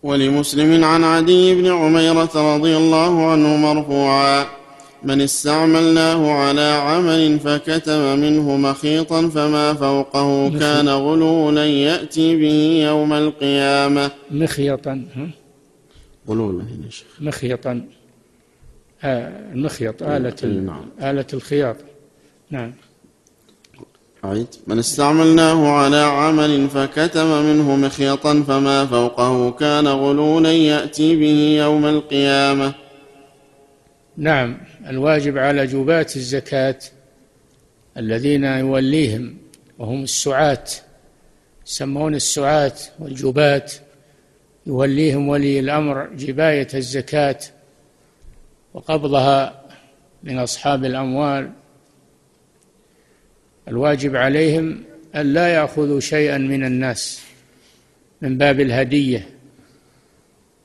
[0.02, 4.46] ولمسلم عن عدي بن عميرة رضي الله عنه مرفوعا.
[5.04, 14.10] من استعملناه على عمل فكتم منه مخيطا فما فوقه كان غلولا يأتي به يوم القيامة.
[14.30, 15.04] مخيطا
[16.28, 17.06] غلولا هنا شيخ.
[17.20, 17.86] مخيطا.
[19.02, 20.84] آه المخيط آلة نعم.
[21.10, 21.76] آلة الخياط.
[22.50, 22.72] نعم.
[24.24, 24.46] أعيد.
[24.66, 32.83] من استعملناه على عمل فكتم منه مخيطا فما فوقه كان غلولا يأتي به يوم القيامة.
[34.16, 36.78] نعم الواجب على جباة الزكاة
[37.96, 39.36] الذين يوليهم
[39.78, 40.64] وهم السعاة
[41.66, 43.66] يسمون السعاة والجباة
[44.66, 47.38] يوليهم ولي الأمر جباية الزكاة
[48.74, 49.64] وقبضها
[50.22, 51.52] من أصحاب الأموال.
[53.68, 54.84] الواجب عليهم
[55.14, 57.22] أن لا يأخذوا شيئا من الناس
[58.22, 59.28] من باب الهدية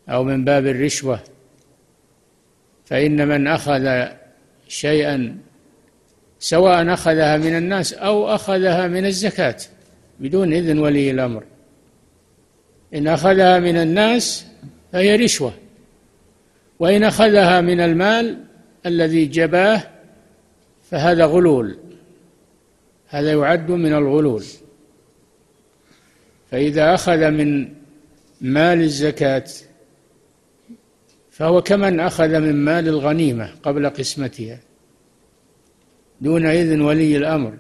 [0.10, 1.20] أو من باب الرشوة.
[2.90, 4.08] فإن من أخذ
[4.68, 5.38] شيئا
[6.40, 9.56] سواء أخذها من الناس أو أخذها من الزكاة
[10.20, 11.44] بدون إذن ولي الأمر.
[12.94, 14.46] إن أخذها من الناس
[14.92, 15.54] فهي رشوة
[16.80, 18.38] وإن أخذها من المال
[18.86, 19.84] الذي جباه
[20.92, 21.78] فهذا غلول.
[23.10, 24.44] هذا يعد من الغلول.
[26.52, 27.74] فإذا أخذ من
[28.42, 29.46] مال الزكاة
[31.40, 34.60] فهو كمن أخذ من مال الغنيمة قبل قسمتها
[36.22, 37.54] دون إذن ولي الأمر.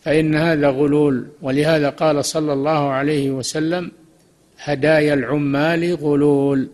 [0.00, 3.92] فإن هذا غلول ولهذا قال صلى الله عليه وسلم
[4.58, 6.68] هدايا العمال غلول.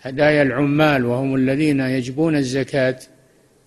[0.00, 2.98] هدايا العمال وهم الذين يجبون الزكاة.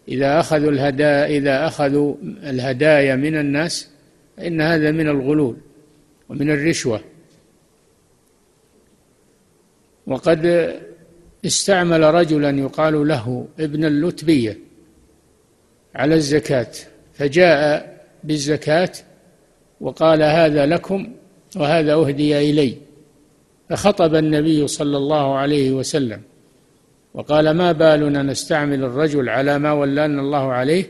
[0.08, 3.90] إذا أخذوا الهدايا إذا أخذوا الهدايا من الناس
[4.38, 5.58] فإن هذا من الغلول
[6.30, 7.02] ومن الرشوة.
[10.08, 10.74] وقد
[11.46, 14.58] استعمل رجلا يقال له ابن اللتبية
[15.96, 16.72] على الزكاة
[17.14, 18.92] فجاء بالزكاة
[19.82, 21.10] وقال هذا لكم
[21.56, 22.78] وهذا أهدي إلي.
[23.70, 26.22] فخطب النبي صلى الله عليه وسلم
[27.14, 30.86] وقال ما بالنا نستعمل الرجل على ما ولانا الله عليه؟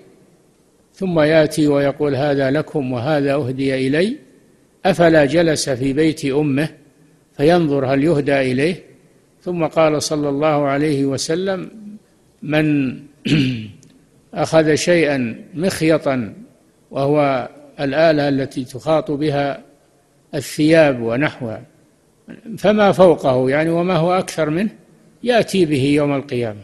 [0.94, 4.18] ثم يأتي ويقول هذا لكم وهذا أهدي إلي
[4.86, 6.70] أفلا جلس في بيت أمه
[7.38, 8.87] فينظر هل يهدى إليه؟
[9.42, 11.70] ثم قال صلى الله عليه وسلم
[12.44, 12.98] من
[14.34, 16.34] أخذ شيئا مخيطا
[16.92, 19.64] وهو الآلة التي تخاط بها
[20.36, 21.64] الثياب ونحوها
[22.58, 24.70] فما فوقه؟ يعني وما هو أكثر منه؟
[25.24, 26.62] يأتي به يوم القيامة.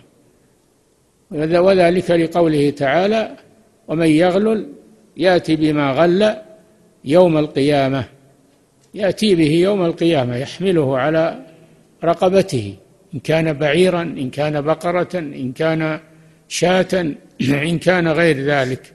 [1.32, 3.36] وذلك لقوله تعالى
[3.88, 4.67] ومن يغلل
[5.17, 6.36] يأتي بما غل
[7.05, 8.05] يوم القيامة.
[8.93, 11.39] يأتي به يوم القيامة يحمله على
[12.04, 12.76] رقبته
[13.14, 15.99] إن كان بعيرا إن كان بقرة إن كان
[16.47, 18.93] شاة إن كان غير ذلك.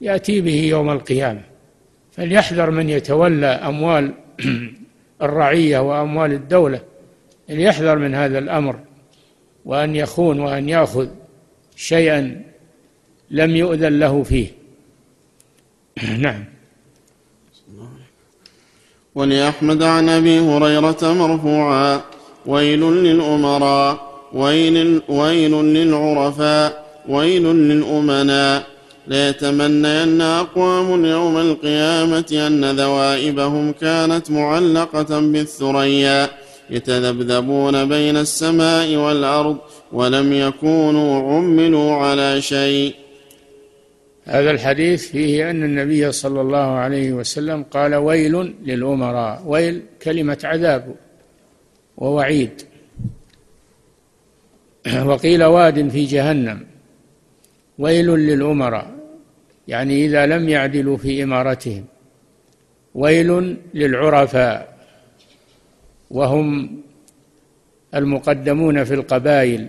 [0.00, 1.40] يأتي به يوم القيامة.
[2.12, 4.14] فليحذر من يتولى أموال
[5.22, 6.80] الرعية وأموال الدولة.
[7.48, 8.80] ليحذر من هذا الأمر.
[9.64, 11.08] وأن يخون وأن يأخذ
[11.76, 12.42] شيئا
[13.30, 14.48] لم يؤذن له فيه.
[16.18, 16.44] نعم.
[19.14, 22.00] ولأحمد عن أبي هريرة مرفوعا.
[22.46, 28.66] ويل للأمراء ويل, ويل للعرفاء ويل للأمناء.
[29.06, 36.28] ليتمنين أقوام يوم القيامة أن ذوائبهم كانت معلقة بالثريا.
[36.70, 39.56] يتذبذبون بين السماء والأرض
[39.92, 42.94] ولم يكونوا عملوا على شيء.
[44.24, 49.42] هذا الحديث فيه أن النبي صلى الله عليه وسلم قال ويل للأمراء.
[49.46, 50.94] ويل كلمة عذاب.
[52.00, 52.62] ووعيد
[55.04, 56.66] وقيل واد في جهنم.
[57.78, 58.90] ويل للأمراء
[59.68, 61.84] يعني إذا لم يعدلوا في إمارتهم.
[62.94, 64.76] ويل للعرفاء
[66.10, 66.80] وهم
[67.94, 69.68] المقدمون في القبائل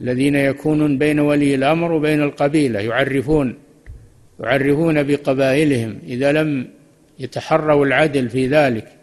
[0.00, 3.58] الذين يكونون بين ولي الأمر وبين القبيلة يعرفون
[4.40, 6.68] يعرفون بقبائلهم إذا لم
[7.18, 8.99] يتحروا العدل في ذلك.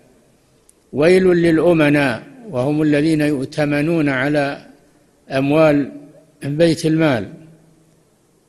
[0.93, 4.65] ويل للأمناء وهم الذين يؤتمنون على
[5.31, 5.91] أموال
[6.43, 7.33] بيت المال.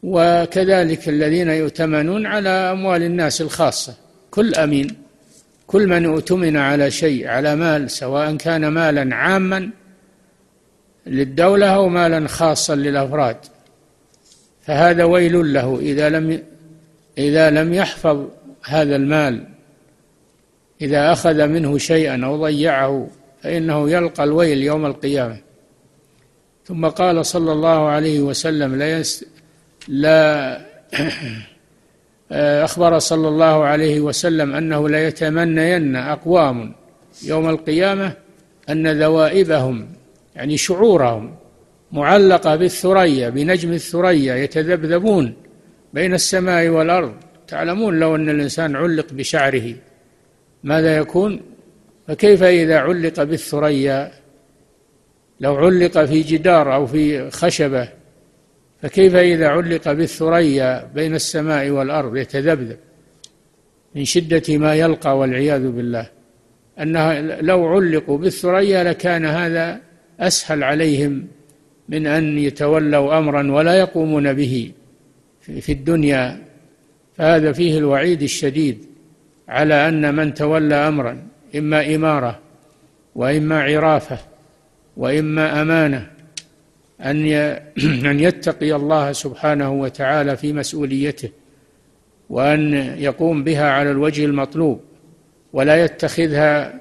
[0.03, 3.95] وكذلك الذين يؤتمنون على أموال الناس الخاصة.
[4.30, 4.97] كل أمين
[5.66, 9.70] كل من اؤتمن على شيء على مال سواء كان مالا عاما
[11.07, 13.36] للدولة أو مالا خاصا للأفراد.
[14.62, 16.43] فهذا ويل له إذا لم
[17.18, 18.28] إذا لم يحفظ
[18.64, 19.45] هذا المال
[20.81, 23.09] إذا أخذ منه شيئا أو ضيعه
[23.43, 25.41] فإنه يلقى الويل يوم القيامة.
[26.64, 29.03] ثم قال صلى الله عليه وسلم لا
[29.89, 30.61] لا
[32.64, 36.74] أخبر صلى الله عليه وسلم أنه لا يتمنين أقوام
[37.24, 38.12] يوم القيامة
[38.68, 39.89] أن ذوائبهم
[40.37, 41.35] يعني شعورهم
[41.93, 45.35] معلقة بالثريا بنجم الثريا يتذبذبون
[45.93, 47.12] بين السماء والأرض.
[47.49, 49.74] تعلمون لو أن الإنسان علق بشعره.
[50.65, 51.41] ماذا يكون؟
[52.09, 54.13] فكيف إذا علق بالثريا؟
[55.41, 57.89] لو علق في جدار أو في خشبة
[58.83, 62.77] فكيف إذا علق بالثريا بين السماء والأرض؟ يتذبذب
[63.95, 66.11] من شدة ما يلقى والعياذ بالله.
[66.81, 69.81] أنها لو علقوا بالثريا لكان هذا
[70.21, 71.27] أسهل عليهم
[71.89, 74.73] من أن يتولوا أمرا ولا يقومون به
[75.41, 76.45] في الدنيا.
[77.17, 78.88] فهذا فيه الوعيد الشديد.
[79.49, 81.23] على أن من تولى أمرا
[81.57, 82.39] إما إمارة
[83.15, 84.19] وإما عرافة
[84.97, 86.11] وإما أمانة
[87.01, 87.27] أن
[88.11, 91.31] أن يتقي الله سبحانه وتعالى في مسؤوليته
[92.31, 94.81] وأن يقوم بها على الوجه المطلوب
[95.53, 96.81] ولا يتخذها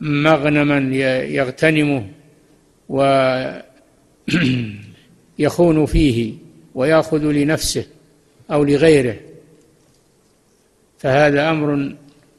[0.00, 2.06] مغنما يغتنمه
[5.38, 6.34] ويخون فيه
[6.74, 7.86] ويأخذ لنفسه
[8.50, 9.16] أو لغيره.
[10.98, 11.94] فهذا أمر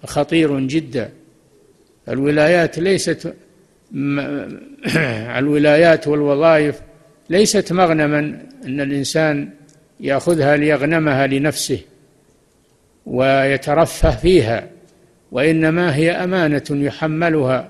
[0.05, 1.09] خطير جدا.
[2.09, 3.33] الولايات ليست
[5.39, 6.81] الولايات والوظائف
[7.29, 8.19] ليست مغنما
[8.65, 9.49] أن الإنسان
[9.99, 11.79] يأخذها ليغنمها لنفسه
[13.05, 14.67] ويترفه فيها
[15.31, 17.69] وإنما هي أمانة يحملها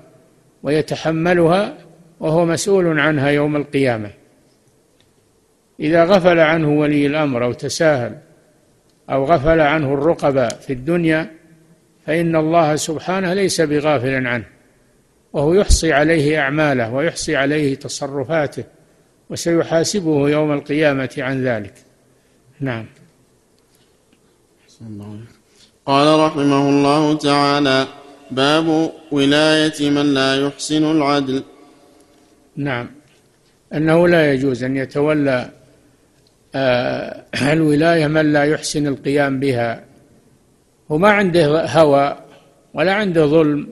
[0.62, 1.74] ويتحملها
[2.20, 4.10] وهو مسؤول عنها يوم القيامة.
[5.80, 8.18] إذا غفل عنه ولي الأمر أو تساهل
[9.10, 11.30] أو غفل عنه الرقباء في الدنيا
[12.06, 14.44] فإن الله سبحانه ليس بغافل عنه
[15.32, 18.64] وهو يحصي عليه أعماله ويحصي عليه تصرفاته
[19.30, 21.74] وسيحاسبه يوم القيامة عن ذلك.
[22.60, 22.86] نعم.
[25.86, 27.86] قال رحمه الله تعالى
[28.30, 31.42] باب ولاية من لا يحسن العدل.
[32.56, 32.90] نعم.
[33.74, 35.50] أنه لا يجوز أن يتولى
[36.54, 39.84] آه، الولاية من لا يحسن القيام بها.
[40.88, 42.18] وما عنده هوى
[42.74, 43.68] ولا عنده ظلم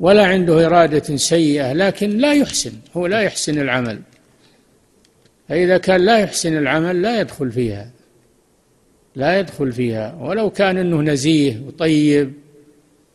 [0.00, 4.00] ولا عنده إرادة سيئة لكن لا يحسن هو لا يحسن العمل.
[5.48, 7.90] فإذا كان لا يحسن العمل لا يدخل فيها
[9.16, 10.14] لا يدخل فيها.
[10.20, 12.32] ولو كان إنه نزيه وطيب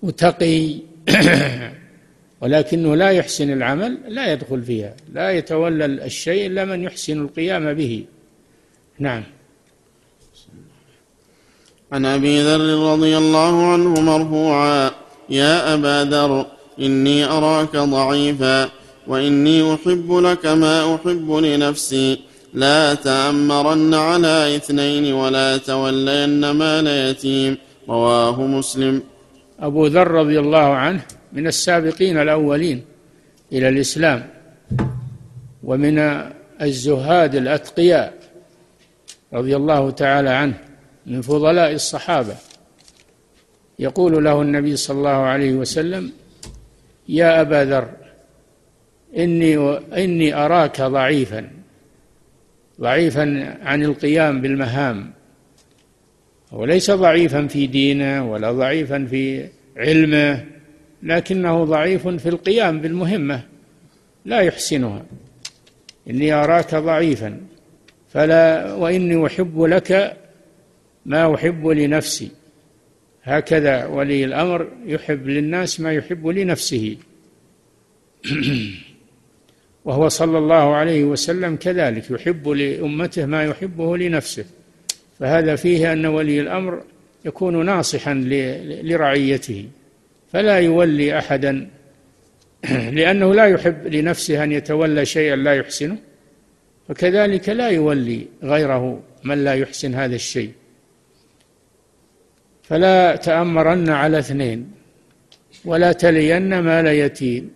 [0.01, 0.75] وتقي
[2.41, 8.05] ولكنه لا يحسن العمل لا يدخل فيها لا يتولى الشيء إلا من يحسن القيام به.
[8.99, 9.23] نعم.
[11.91, 14.91] عن أبي ذر رضي الله عنه مرفوعا
[15.29, 16.45] يا أبا ذر
[16.79, 18.69] إني أراك ضعيفا
[19.07, 22.19] وإني أحب لك ما أحب لنفسي
[22.53, 27.57] لا تأمرن على إثنين ولا تولين مال يتيم
[27.89, 29.03] رواه مسلم.
[29.59, 31.01] أبو ذر رضي الله عنه
[31.33, 32.83] من السابقين الأولين
[33.53, 34.27] إلى الإسلام
[35.63, 35.99] ومن
[36.61, 38.13] الزهاد الأتقياء
[39.33, 40.64] رضي الله تعالى عنه.
[41.05, 42.35] من فضلاء الصحابة.
[43.79, 46.11] يقول له النبي صلى الله عليه وسلم
[47.09, 47.89] يا أبا ذر
[49.17, 51.49] إني إني أراك ضعيفا
[52.81, 55.11] ضعيفا عن القيام بالمهام
[56.51, 59.47] وليس ضعيفا في دينه ولا ضعيفا في
[59.77, 60.45] علمه
[61.03, 63.41] لكنه ضعيف في القيام بالمهمة
[64.25, 65.05] لا يحسنها.
[66.09, 67.37] إني أراك ضعيفا
[68.09, 70.17] فلا وإني أحب لك
[71.05, 72.31] ما أحب لنفسي.
[73.23, 76.97] هكذا ولي الأمر يحب للناس ما يحب لنفسه.
[79.85, 84.45] وهو صلى الله عليه وسلم كذلك يحب لأمته ما يحبه لنفسه.
[85.19, 86.83] فهذا فيه أن ولي الأمر
[87.25, 88.13] يكون ناصحا
[88.83, 89.65] لرعيته
[90.31, 91.67] فلا يولي احدا.
[92.97, 95.97] لأنه لا يحب لنفسه أن يتولى شيئا لا يحسنه
[96.87, 100.51] فكذلك لا يولي غيره من لا يحسن هذا الشيء.
[102.67, 104.71] فلا تأمرن على اثنين
[105.65, 107.51] ولا تلين مال يتيم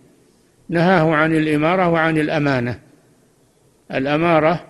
[0.68, 2.80] نهاه عن الإمارة وعن الأمانة.
[3.94, 4.66] الأمارة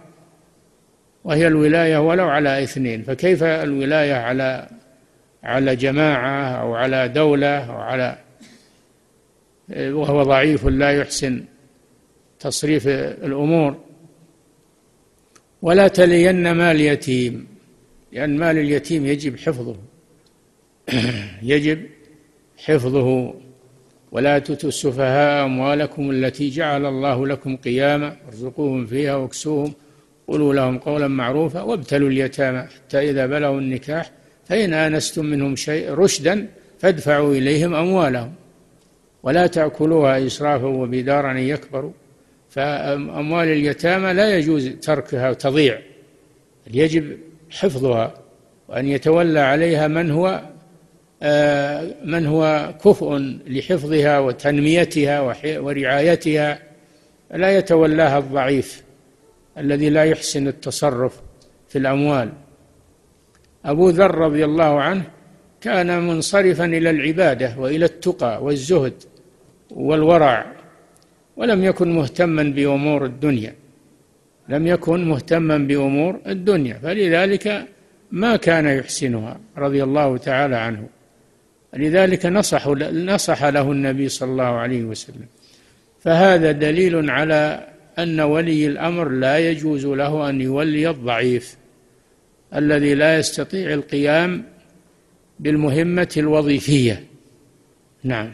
[1.24, 4.68] وهي الولاية ولو على اثنين فكيف الولاية على
[5.42, 8.18] على جماعة أو على دولة أو على
[9.70, 11.44] وهو ضعيف لا يحسن
[12.40, 12.88] تصريف
[13.26, 13.76] الأمور.
[15.62, 17.46] ولا تلين مال يتيم
[18.12, 19.89] لأن مال اليتيم يجب حفظه.
[21.42, 21.86] يجب
[22.64, 23.34] حفظه
[24.12, 29.72] ولا تؤتوا السفهاء أموالكم التي جعل الله لكم قياما ارزقوهم فيها واكسوهم
[30.28, 34.10] قولوا لهم قولا معروفا وابتلوا اليتامى حتى إذا بلغوا النكاح
[34.44, 38.32] فإن آنستم منهم شيء رشدا فادفعوا إليهم أموالهم
[39.22, 41.92] ولا تأكلوها إسرافا وبدارا أن يكبروا
[42.50, 45.78] فأموال اليتامى لا يجوز تركها وتضيع
[46.74, 47.18] يجب
[47.50, 48.14] حفظها
[48.68, 50.42] وأن يتولى عليها من هو
[52.04, 53.16] من هو كفء
[53.46, 56.58] لحفظها وتنميتها ورعايتها
[57.34, 58.82] لا يتولاها الضعيف
[59.58, 61.20] الذي لا يحسن التصرف
[61.68, 62.32] في الأموال.
[63.64, 65.02] أبو ذر رضي الله عنه
[65.60, 68.94] كان منصرفا إلى العبادة وإلى التقى والزهد
[69.70, 70.52] والورع
[71.36, 73.54] ولم يكن مهتما بأمور الدنيا
[74.48, 77.66] لم يكن مهتما بأمور الدنيا فلذلك
[78.10, 80.88] ما كان يحسنها رضي الله تعالى عنه.
[81.76, 85.26] لذلك نصح نصح له النبي صلى الله عليه وسلم.
[86.00, 87.66] فهذا دليل على
[87.98, 91.56] أن ولي الأمر لا يجوز له أن يولي الضعيف
[92.54, 94.44] الذي لا يستطيع القيام
[95.40, 97.04] بالمهمة الوظيفية.
[98.04, 98.32] نعم.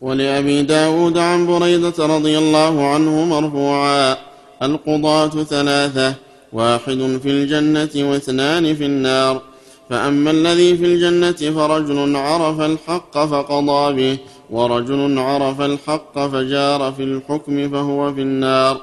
[0.00, 4.16] ولأبي داود عن بريدة رضي الله عنه مرفوعا
[4.62, 6.14] القضاة ثلاثة
[6.52, 9.42] واحد في الجنة واثنان في النار.
[9.90, 14.18] فأما الذي في الجنة فرجل عرف الحق فقضى به
[14.50, 18.80] ورجل عرف الحق فجار في الحكم فهو في النار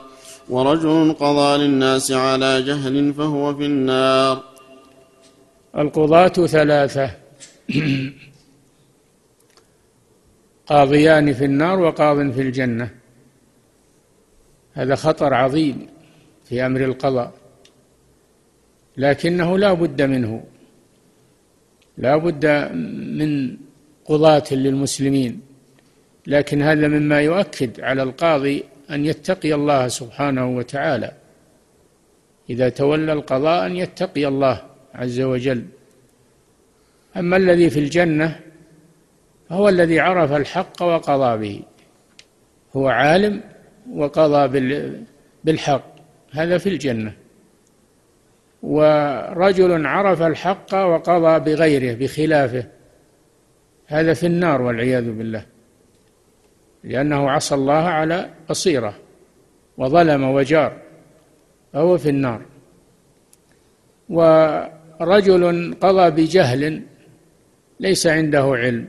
[0.49, 4.43] ورجل قضى للناس على جهل فهو في النار.
[5.78, 7.12] القضاة ثلاثة.
[10.68, 12.89] قاضيان في النار وقاض في الجنة.
[14.74, 15.88] هذا خطر عظيم
[16.45, 17.32] في أمر القضاء
[18.97, 20.43] لكنه لا بد منه.
[21.98, 22.46] لا بد
[23.20, 23.58] من
[24.06, 25.42] قضاة للمسلمين
[26.28, 31.12] لكن هذا مما يؤكد على القاضي أن يتقي الله سبحانه وتعالى.
[32.50, 34.62] إذا تولى القضاء أن يتقي الله
[34.94, 35.66] عز وجل.
[37.18, 38.39] أما الذي في الجنة
[39.52, 41.62] هو الذي عرف الحق وقضى به.
[42.76, 43.42] هو عالم
[43.94, 44.60] وقضى
[45.44, 45.86] بالحق.
[46.32, 47.14] هذا في الجنة.
[48.64, 52.64] ورجل عرف الحق وقضى بغيره بخلافه.
[53.88, 55.45] هذا في النار والعياذ بالله.
[56.84, 58.93] لأنه عصى الله على بصيرة
[59.78, 60.78] وظلم وجار
[61.74, 62.41] فهو في النار.
[64.09, 66.82] ورجل قضى بجهل
[67.80, 68.88] ليس عنده علم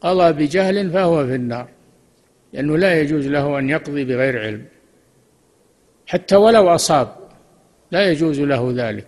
[0.00, 1.68] قضى بجهل فهو في النار
[2.52, 4.64] لأنه لا يجوز له أن يقضي بغير علم.
[6.06, 7.19] حتى ولو أصاب
[7.90, 9.06] لا يجوز له ذلك.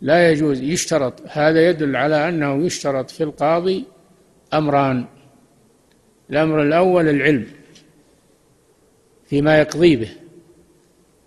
[0.00, 1.22] لا يجوز يشترط.
[1.28, 3.84] هذا يدل على أنه يشترط في القاضي
[4.54, 5.04] أمران.
[6.30, 7.46] الأمر الأول العلم
[9.26, 10.10] فيما يقضي به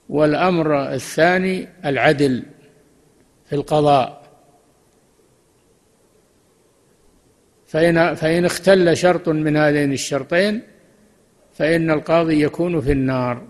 [0.09, 2.43] والأمر الثاني العدل
[3.45, 4.27] في القضاء.
[7.67, 10.61] فإن فإن اختل شرط من هذين الشرطين
[11.53, 13.47] فإن القاضي يكون في النار.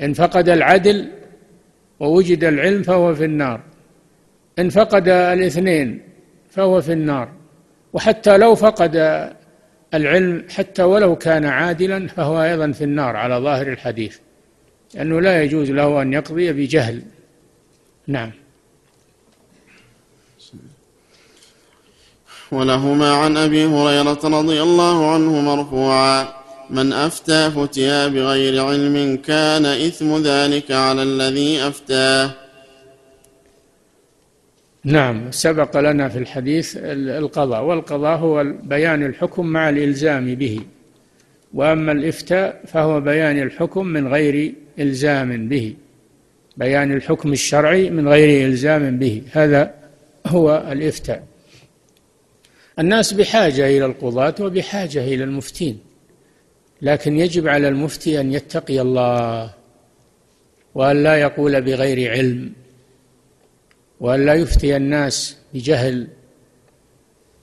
[0.00, 1.10] إن فقد العدل
[2.04, 3.60] ووجد العلم فهو في النار.
[4.58, 6.02] إن فقد الاثنين
[6.50, 7.28] فهو في النار.
[7.92, 8.96] وحتى لو فقد
[9.94, 14.18] العلم حتى ولو كان عادلا فهو أيضا في النار على ظاهر الحديث.
[14.94, 17.02] لأنه لا يجوز له أن يقضي بجهل.
[18.06, 18.30] نعم.
[22.52, 26.43] ولهما عن أبي هريرة رضي الله عنه مرفوعا.
[26.70, 32.30] من أفتى فتيا بغير علم كان إثم ذلك على الذي افتاه
[34.84, 40.60] نعم سبق لنا في الحديث القضاء والقضاء هو بيان الحكم مع الإلزام به.
[41.54, 45.74] وأما الإفتاء فهو بيان الحكم من غير إلزام به.
[46.56, 49.22] بيان الحكم الشرعي من غير إلزام به.
[49.32, 49.74] هذا
[50.26, 51.24] هو الإفتاء.
[52.78, 55.78] الناس بحاجة إلى القضاة وبحاجة إلى المفتين.
[56.82, 59.54] لكن يجب على المفتي أن يتقي الله
[60.74, 62.52] وأن لا يقول بغير علم
[64.00, 66.08] وأن لا يفتي الناس بجهل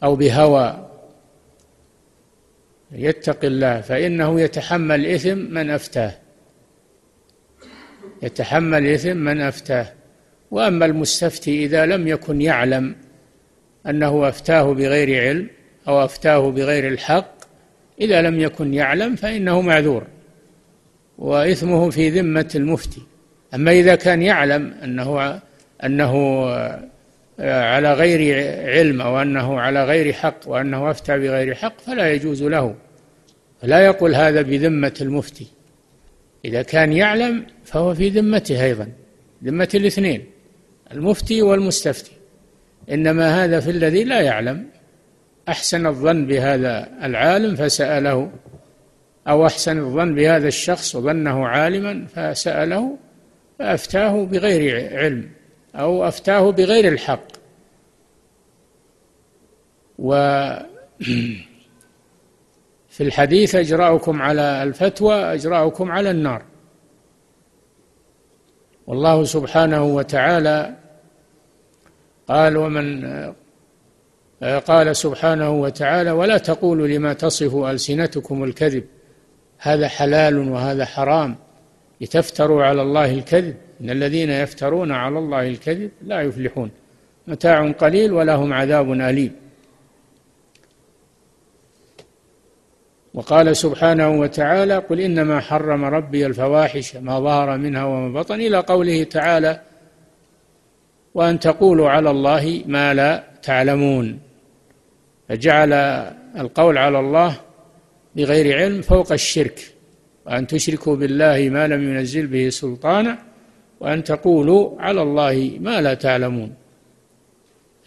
[0.03, 0.87] أو بهوى.
[2.91, 6.13] يتقي الله فإنه يتحمل إثم من أفتاه.
[8.23, 9.93] يتحمل إثم من أفتاه.
[10.51, 12.95] وأما المستفتي إذا لم يكن يعلم
[13.87, 15.47] أنه أفتاه بغير علم
[15.87, 17.40] أو أفتاه بغير الحق
[18.01, 20.07] إذا لم يكن يعلم فإنه معذور
[21.17, 23.01] وإثمه في ذمة المفتي.
[23.55, 25.41] أما إذا كان يعلم أنه
[25.83, 26.45] أنه
[27.39, 28.19] على غير
[28.69, 32.75] علم أو أنه على غير حق وأنه أفتى بغير حق فلا يجوز له.
[33.63, 35.47] لا يقول هذا بذمة المفتي.
[36.45, 38.87] إذا كان يعلم فهو في ذمته أيضا
[39.43, 40.25] ذمة الاثنين
[40.91, 42.11] المفتي والمستفتي.
[42.91, 44.65] إنما هذا في الذي لا يعلم.
[45.49, 48.31] أحسن الظن بهذا العالم فسأله.
[49.27, 52.97] أو أحسن الظن بهذا الشخص وظنه عالما فسأله
[53.59, 55.29] فأفتاه بغير علم
[55.75, 57.27] أو أفتاه بغير الحق.
[59.99, 60.13] و
[62.89, 66.43] في الحديث أجراؤكم على الفتوى أجراؤكم على النار.
[68.87, 70.75] والله سبحانه وتعالى
[72.27, 73.05] قال ومن
[74.43, 78.83] قال سبحانه وتعالى ولا تقولوا لما تصف ألسنتكم الكذب
[79.59, 81.35] هذا حلال وهذا حرام
[82.01, 83.55] لتفتروا على الله الكذب.
[83.81, 86.71] إن الذين يفترون على الله الكذب لا يفلحون.
[87.27, 89.35] متاع قليل ولهم عذاب أليم.
[93.13, 98.35] وقال سبحانه وتعالى قل إنما حرم ربي الفواحش ما ظهر منها وما بطن.
[98.35, 99.61] إلى قوله تعالى
[101.13, 104.30] وأن تقولوا على الله ما لا تعلمون.
[105.31, 105.73] فجعل
[106.37, 107.35] القول على الله
[108.15, 109.73] بغير علم فوق الشرك
[110.25, 113.17] وأن تشركوا بالله ما لم ينزل به سلطانا
[113.79, 116.53] وأن تقولوا على الله ما لا تعلمون.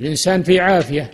[0.01, 1.11] الإنسان في عافية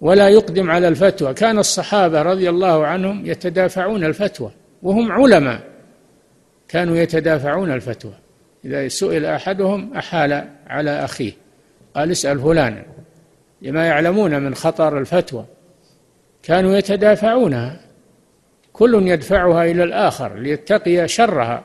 [0.00, 1.34] ولا يقدم على الفتوى.
[1.34, 4.50] كان الصحابة رضي الله عنهم يتدافعون الفتوى
[4.82, 5.60] وهم علماء
[6.68, 8.14] كانوا يتدافعون الفتوى.
[8.64, 11.32] إذا سئل أحدهم أحال على أخيه
[11.94, 12.99] قال اسأل فلانا.
[13.62, 15.44] لما يعلمون من خطر الفتوى
[16.42, 17.80] كانوا يتدافعونها.
[18.72, 21.64] كل يدفعها إلى الآخر ليتقي شرها.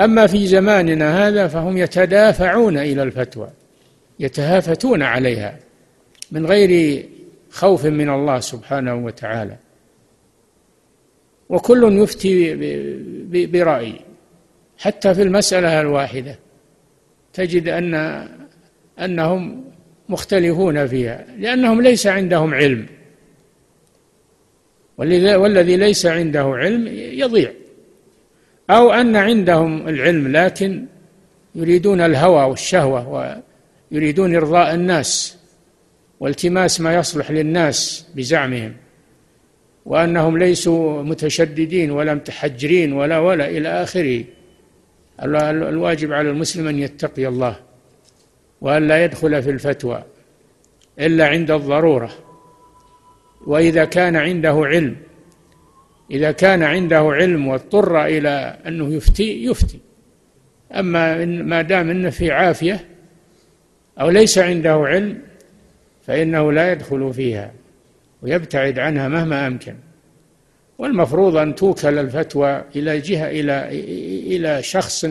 [0.00, 3.50] أما في زماننا هذا فهم يتدافعون إلى الفتوى
[4.20, 5.58] يتهافتون عليها
[6.30, 7.04] من غير
[7.50, 9.56] خوف من الله سبحانه وتعالى.
[11.48, 12.54] وكل يفتي
[13.46, 14.00] برأي.
[14.78, 16.38] حتى في المسألة الواحدة
[17.32, 17.94] تجد أن
[18.98, 19.64] أنهم
[20.08, 22.86] مختلفون فيها لأنهم ليس عندهم علم.
[24.98, 27.52] والذي ليس عنده علم يضيع.
[28.70, 30.84] أو أن عندهم العلم لكن
[31.54, 33.42] يريدون الهوى والشهوة
[33.90, 35.36] ويريدون إرضاء الناس
[36.20, 38.76] والتماس ما يصلح للناس بزعمهم.
[39.86, 44.24] وأنهم ليسوا متشددين ولا متحجرين ولا ولا إلى آخره.
[45.22, 47.65] الواجب على المسلم أن يتقي الله.
[48.60, 50.02] وأن لا يدخل في الفتوى
[51.00, 52.10] إلا عند الضرورة.
[53.46, 54.96] وإذا كان عنده علم
[56.10, 59.78] إذا كان عنده علم واضطر إلى أنه يفتي يفتي.
[60.72, 62.84] أما ما دام أنه في عافية
[64.00, 65.18] أو ليس عنده علم
[66.06, 67.52] فإنه لا يدخل فيها
[68.22, 69.74] ويبتعد عنها مهما أمكن.
[70.78, 73.68] والمفروض أن توكل الفتوى إلى جهة إلى
[74.36, 75.06] إلى شخص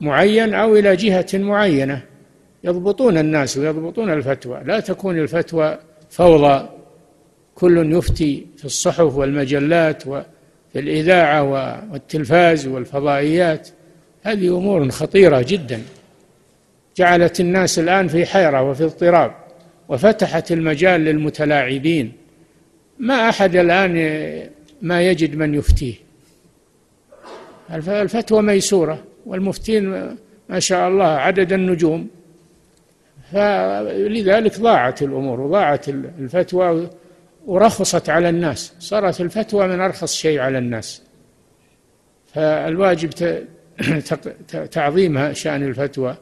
[0.00, 2.02] معين أو إلى جهة معينة.
[2.64, 4.60] يضبطون الناس ويضبطون الفتوى.
[4.64, 5.78] لا تكون الفتوى
[6.10, 6.68] فوضى.
[7.54, 10.24] كل يفتي في الصحف والمجلات وفي
[10.76, 11.42] الإذاعة
[11.92, 13.68] والتلفاز والفضائيات.
[14.22, 15.82] هذه أمور خطيرة جدا.
[16.96, 19.32] جعلت الناس الآن في حيرة وفي اضطراب
[19.88, 22.12] وفتحت المجال للمتلاعبين.
[22.98, 23.92] ما أحد الآن
[24.82, 25.94] ما يجد من يفتيه.
[27.70, 30.16] الفتوى ميسورة والمفتين
[30.48, 32.08] ما شاء الله عدد النجوم.
[33.32, 36.90] فلذلك ضاعت الأمور وضاعت الفتوى
[37.46, 38.72] ورخصت على الناس.
[38.78, 41.02] صارت الفتوى من أرخص شيء على الناس.
[42.34, 43.10] فالواجب
[44.70, 46.16] تعظيم شأن الفتوى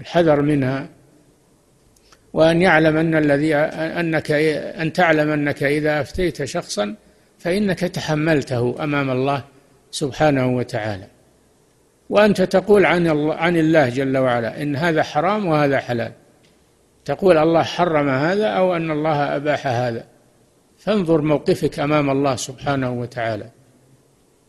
[0.00, 0.88] الحذر منها
[2.32, 6.94] وأن يعلم أن الذي أنك أن تعلم أنك إذا أفتيت شخصا
[7.38, 9.44] فإنك تحملته أمام الله
[9.90, 11.06] سبحانه وتعالى.
[12.10, 16.12] وأنت تقول عن الله عن الله جل وعلا إن هذا حرام وهذا حلال.
[17.04, 20.04] تقول الله حرم هذا أو أن الله أباح هذا.
[20.78, 23.50] فانظر موقفك أمام الله سبحانه وتعالى.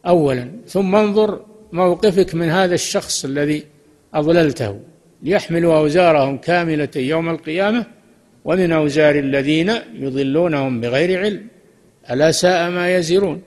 [0.07, 3.65] أولا ثم انظر موقفك من هذا الشخص الذي
[4.13, 4.79] أضللته.
[5.23, 7.85] ليحملوا أوزارهم كاملة يوم القيامة
[8.45, 11.47] ومن أوزار الذين يضلونهم بغير علم.
[12.11, 13.41] ألا ساء ما يزرون.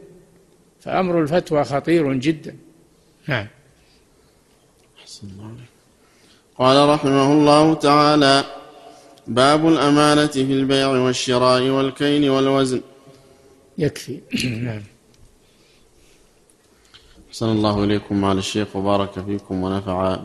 [0.81, 2.57] فأمر الفتوى خطير جدا.
[3.27, 3.47] نعم.
[6.59, 8.45] قال رحمه الله تعالى
[9.29, 12.81] باب الأمانة في البيع والشراء والكيل والوزن.
[13.79, 14.21] يكفي.
[14.67, 14.83] نعم.
[17.33, 17.85] صلى الله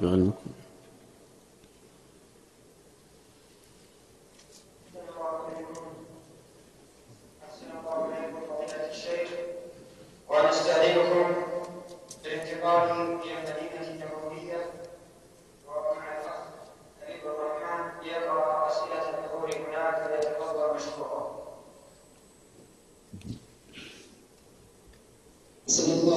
[0.03, 0.52] إليكم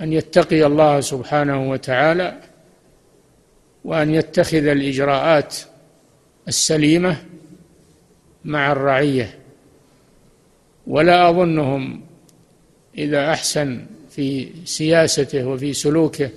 [0.00, 2.38] أن يتقي الله سبحانه وتعالى
[3.84, 5.56] وأن يتخذ الإجراءات
[6.48, 7.16] السليمة
[8.44, 9.38] مع الرعية.
[10.86, 12.00] ولا أظنهم
[12.98, 16.30] إذا أحسن في سياسته وفي سلوكه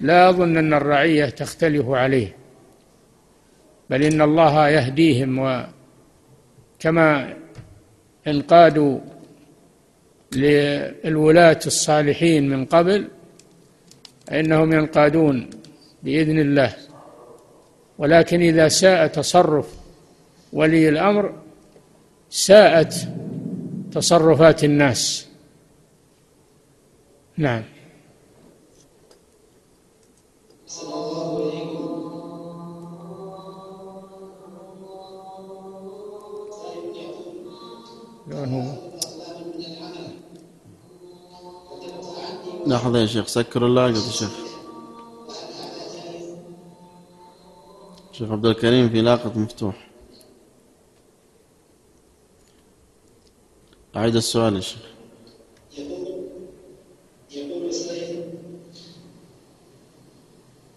[0.00, 2.36] لا أظن أن الرعية تختلف عليه
[3.90, 5.38] بل إن الله يهديهم.
[5.38, 7.34] وكما
[8.26, 9.00] انقادوا
[10.36, 13.08] للولاة الصالحين من قبل
[14.26, 15.50] فإنهم ينقادون
[16.02, 16.74] بإذن الله.
[17.98, 19.74] ولكن إذا ساء تصرف
[20.52, 21.34] ولي الأمر
[22.30, 22.94] ساءت
[23.92, 25.28] تصرفات الناس.
[27.36, 27.62] نعم.
[30.66, 31.14] صلى
[42.66, 44.30] لحظة يا شيخ سكر اللاقط يا شيخ.
[48.12, 49.90] شيخ عبد الكريم في لاقط مفتوح.
[53.96, 54.78] أعيد السؤال يا شيخ
[55.78, 56.24] يقول
[57.30, 58.24] يقول السيد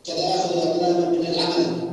[0.08, 1.92] قد آخذ أقلاما من العمل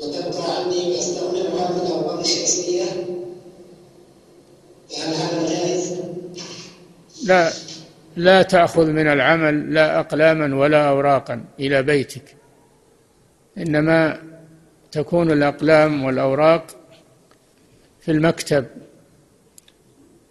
[0.00, 2.84] وتبقى عني وأستعملها في الأوراق الشخصية
[4.90, 5.96] فهل هذا جائز؟
[7.24, 7.52] لا
[8.18, 12.22] لا تأخذ من العمل لا أقلاما ولا أوراقا إلى بيتك.
[13.58, 14.18] إنما
[14.92, 16.66] تكون الأقلام والأوراق
[18.00, 18.66] في المكتب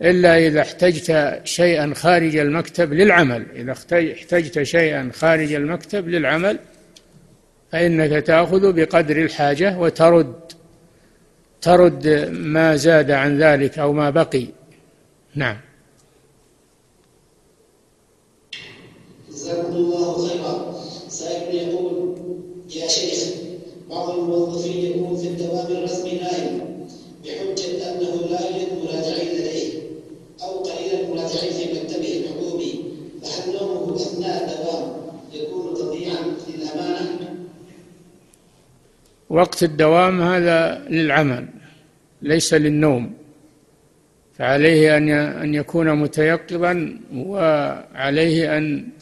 [0.02, 3.46] إلا إذا احتجت شيئا خارج المكتب للعمل.
[3.56, 6.60] إذا احتجت شيئا خارج المكتب للعمل
[7.72, 10.36] فإنك تأخذ بقدر الحاجة وترد
[11.62, 14.46] ترد ما زاد عن ذلك أو ما بقي.
[15.36, 15.66] نعم.
[19.48, 20.76] جزاكم الله خيرا
[21.10, 22.16] سائل يقول
[22.76, 23.34] يا شيخ
[23.89, 26.62] بعض الموظفين يكون في الدوام الرسمي نائم
[27.26, 29.74] بحجة أنه لا يوجد مراجعين لديه
[30.43, 32.84] أو قليل المراجعين في مكتبه الحكومي
[33.24, 34.91] فهل نومه أثناء الدوام
[35.34, 37.36] يكون تضييعا للأمانة؟
[39.30, 41.48] وقت الدوام هذا للعمل
[42.22, 43.14] ليس للنوم
[44.38, 48.97] فعليه أن أن يكون متيقظا وعليه أن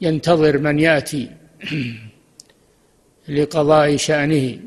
[0.00, 1.30] ينتظر من يأتي
[3.28, 4.58] لقضاء شأنه.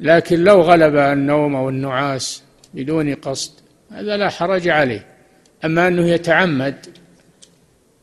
[0.00, 2.42] لكن لو غلب النوم أو النعاس
[2.74, 3.52] بدون قصد
[3.90, 5.06] هذا لا حرج عليه.
[5.64, 6.86] أما أنه يتعمد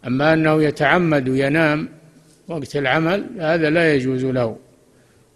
[0.07, 1.89] أما أنه يتعمد وينام
[2.47, 4.57] وقت العمل هذا لا يجوز له.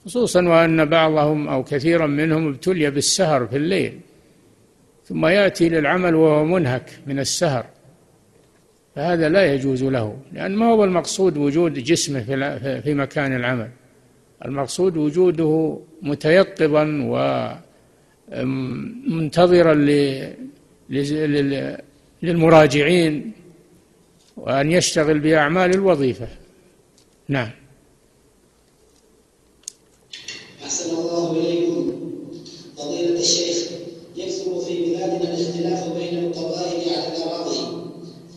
[0.05, 3.99] خصوصا وأن بعضهم أو كثيرا منهم ابتلي بالسهر في الليل
[5.05, 7.65] ثم يأتي للعمل وهو منهك من السهر.
[8.95, 12.23] فهذا لا يجوز له لأن ما هو المقصود وجود جسمه
[12.81, 13.69] في مكان العمل.
[14.45, 16.83] المقصود وجوده متيقظا
[18.31, 19.73] ومنتظرا
[22.23, 23.31] للمراجعين
[24.37, 26.27] وأن يشتغل بأعمال الوظيفة.
[27.27, 27.49] نعم.
[30.63, 32.11] أحسن الله إليكم.
[32.77, 33.57] فضيلة الشيخ
[34.15, 37.57] يكثر في بلادنا الاختلاف بين القبائل على الأراضي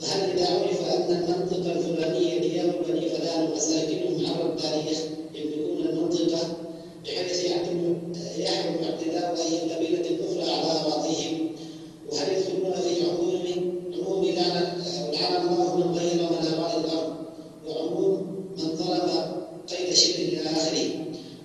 [0.00, 4.98] فهل إذا عرف أن المنطقة الفلانية ديار بني فلان ومساكنهم على التاريخ
[5.34, 6.56] يملكون المنطقة
[7.04, 11.50] بحيث يحرم يحرم اعتداء أي قبيلة أخرى على أراضيهم
[12.08, 13.44] وهل يدخلون في عموم
[13.94, 14.82] عموم لعن
[15.12, 17.14] لعن الله من غير منابع الأرض
[17.66, 19.10] وعموم من ظلم
[19.68, 20.90] قيد شبر إلى آخره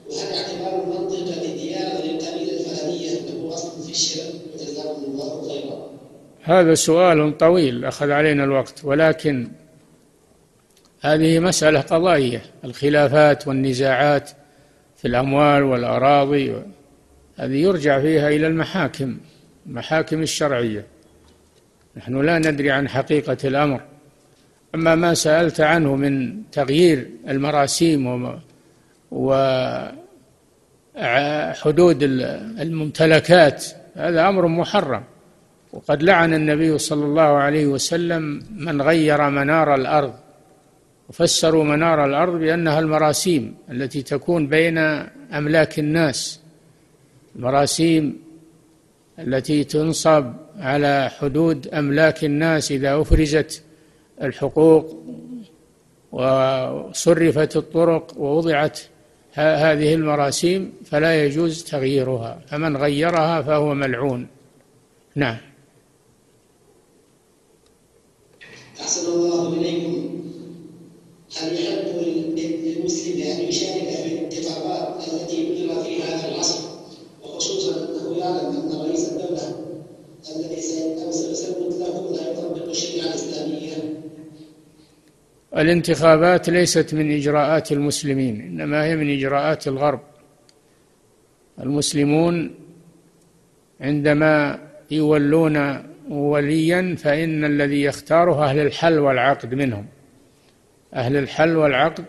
[0.10, 5.90] وهل اعتبار المنطقة ديار للقبيلة الفلانية له أصل في الشرع وجزاكم الله خيرا
[6.50, 9.48] هذا سؤال طويل أخذ علينا الوقت ولكن
[11.02, 14.32] هذه مسألة قضائية الخلافات والنزاعات
[14.98, 16.56] في الأموال والأراضي
[17.38, 19.18] هذه يرجع فيها إلى المحاكم
[19.66, 20.86] المحاكم الشرعية.
[21.98, 23.82] نحن لا ندري عن حقيقة الأمر.
[24.76, 28.40] أما ما سألت عنه من تغيير المراسيم
[29.12, 29.64] وحدود
[32.60, 35.04] الممتلكات هذا أمر محرم.
[35.74, 40.14] وقد لعن النبي صلى الله عليه وسلم من غير منار الأرض
[41.10, 44.78] وفسروا منار الأرض بأنها المراسيم التي تكون بين
[45.34, 46.40] أملاك الناس
[47.36, 48.20] المراسيم
[49.20, 53.64] التي تنصب على حدود أملاك الناس إذا أفرزت
[54.22, 55.04] الحقوق
[56.12, 58.80] وصرفت الطرق ووضعت
[59.34, 64.28] هذه المراسيم فلا يجوز تغييرها فمن غيرها فهو ملعون.
[65.16, 65.38] نعم.
[68.82, 70.20] أحسن الله إليكم.
[71.38, 71.86] هل يحب
[72.66, 76.60] للمسلم أن يشارك في الانتخابات التي أجرى في هذا العصر؟
[77.24, 79.56] وخصوصا أنه يعلم أن رئيس الدولة
[80.36, 80.62] الذي
[81.12, 84.00] سيثبت له لا يطبق الشريعة الإسلامية.
[85.58, 90.00] الانتخابات ليست من إجراءات المسلمين إنما هي من إجراءات الغرب.
[91.60, 92.56] المسلمون
[93.82, 94.60] عندما
[94.92, 99.86] يولون وليا فإن الذي يختاره أهل الحل والعقد منهم.
[100.94, 102.06] أهل الحل والعقد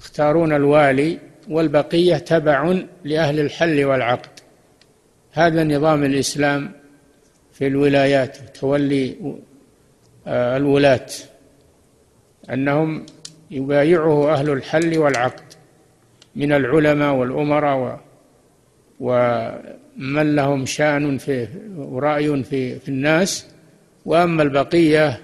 [0.00, 1.18] يختارون الوالي
[1.48, 4.30] والبقية تبع لأهل الحل والعقد.
[5.32, 6.72] هذا نظام الإسلام
[7.52, 9.16] في الولايات تولي
[10.26, 11.06] آه، الولاة.
[12.52, 13.06] أنهم
[13.50, 15.44] يبايعه أهل الحل والعقد
[16.36, 18.00] من العلماء والأمراء
[19.98, 23.46] ومن لهم شأن في ورأي في, في الناس.
[24.06, 25.20] وأما البقية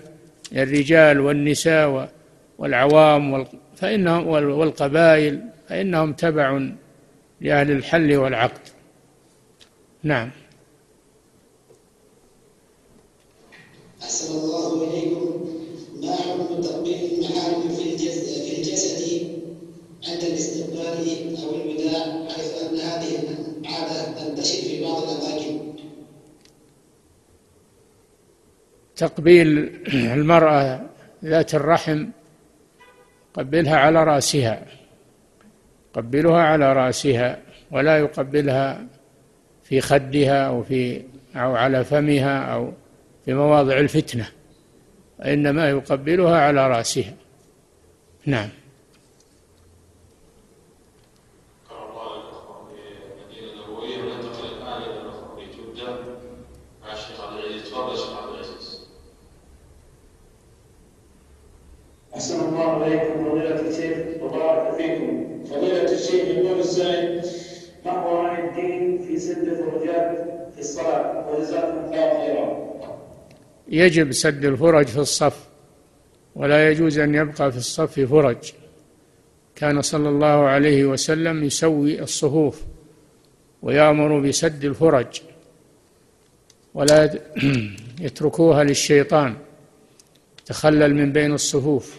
[0.52, 2.12] الرجال والنساء
[2.58, 3.46] والعوام
[3.76, 6.68] فإنهم والقبائل فإنهم تبع
[7.40, 8.60] لأهل الحل والعقد.
[10.02, 10.30] نعم.
[14.02, 15.48] أحسن الله إليكم.
[16.02, 18.32] ما حكم تطبيق المحارم في الجسد
[20.08, 21.31] عند الاستقبال؟
[24.46, 25.72] في بعض الأماكن
[28.96, 29.48] تقبيل
[29.94, 30.80] المرأة
[31.24, 32.06] ذات الرحم
[33.34, 34.66] قبلها على رأسها
[35.94, 37.38] قبلها على رأسها
[37.70, 38.86] ولا يقبلها
[39.62, 41.02] في خدها أو في
[41.36, 42.72] أو على فمها أو
[43.24, 44.28] في مواضع الفتنة
[45.18, 47.14] وإنما يقبلها على رأسها.
[48.26, 48.48] نعم
[62.14, 67.22] أحسن الله إليكم فضيلة الشيخ وبارك فيكم فضيلة الشيخ يقول السائل
[67.84, 70.18] ما هو عن الدين في سد الفرجات
[70.54, 72.72] في الصلاة وجزاكم الله خيرا
[73.72, 75.48] يجب سد الفرج في الصف
[76.34, 78.52] ولا يجوز أن يبقى في الصف فرج.
[79.54, 82.62] كان صلى الله عليه وسلم يسوي الصفوف
[83.62, 85.22] ويأمر بسد الفرج
[86.74, 87.18] ولا
[88.00, 89.36] يتركوها للشيطان
[90.46, 91.96] تخلل من بين الصفوف.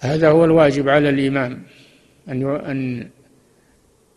[0.00, 1.62] هذا هو الواجب على الإمام
[2.28, 3.08] أن أن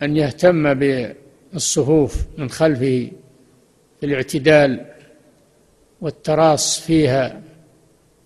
[0.01, 3.11] أن يهتم بالصفوف من خلفه
[3.99, 4.96] في الاعتدال
[6.01, 7.41] والتراص فيها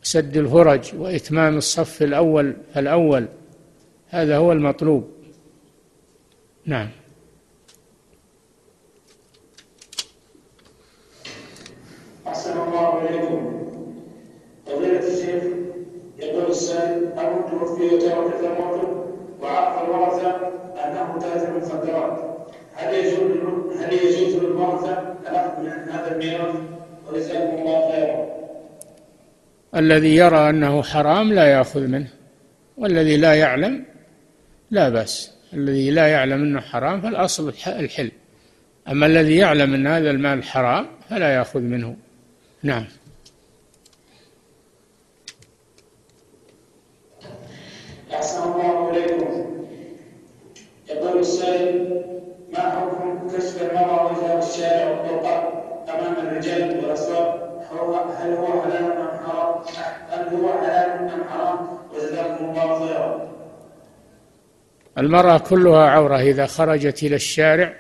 [0.03, 3.27] سد الفرج وإتمام الصف الأول فالأول
[4.09, 5.07] هذا هو المطلوب.
[6.65, 6.89] نعم
[12.27, 13.61] أحسن الله إليكم
[14.65, 15.43] فضيلة الشيخ
[16.19, 19.05] يقول السائل أمر توفي وترك ثروته
[19.41, 20.31] وعرف الورثة
[20.85, 23.31] أنه تاجر مخدرات هل يجوز
[23.77, 26.55] هل يجوز للورثة الأخذ من هذا الميراث
[27.09, 28.27] وجزاكم الله خيرا
[29.75, 32.07] الذي يرى أنه حرام لا يأخذ منه
[32.77, 33.85] والذي لا يعلم
[34.71, 35.31] لا بأس.
[35.53, 38.11] الذي لا يعلم أنه حرام فالأصل الحل.
[38.87, 41.95] أما الذي يعلم أن هذا المال حرام فلا يأخذ منه.
[42.63, 42.85] نعم.
[48.13, 49.65] أحسن الله إليكم
[50.89, 52.03] يقول السائل
[52.53, 55.53] ما حكم كشف المرأة وجهها الشارع والطرقات
[55.89, 57.51] أمام الرجال والأسواق
[58.21, 59.00] هل هو حلال؟
[60.33, 61.67] هو حلال أم حرام؟
[62.41, 63.31] الله خيرا.
[64.97, 67.73] المرأة كلها عورة إذا خرجت إلى الشارع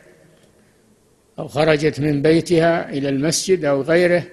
[1.39, 4.23] أو خرجت من بيتها إلى المسجد أو غيره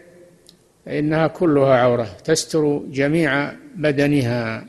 [0.87, 4.67] فإنها كلها عورة تستر جميع بدنها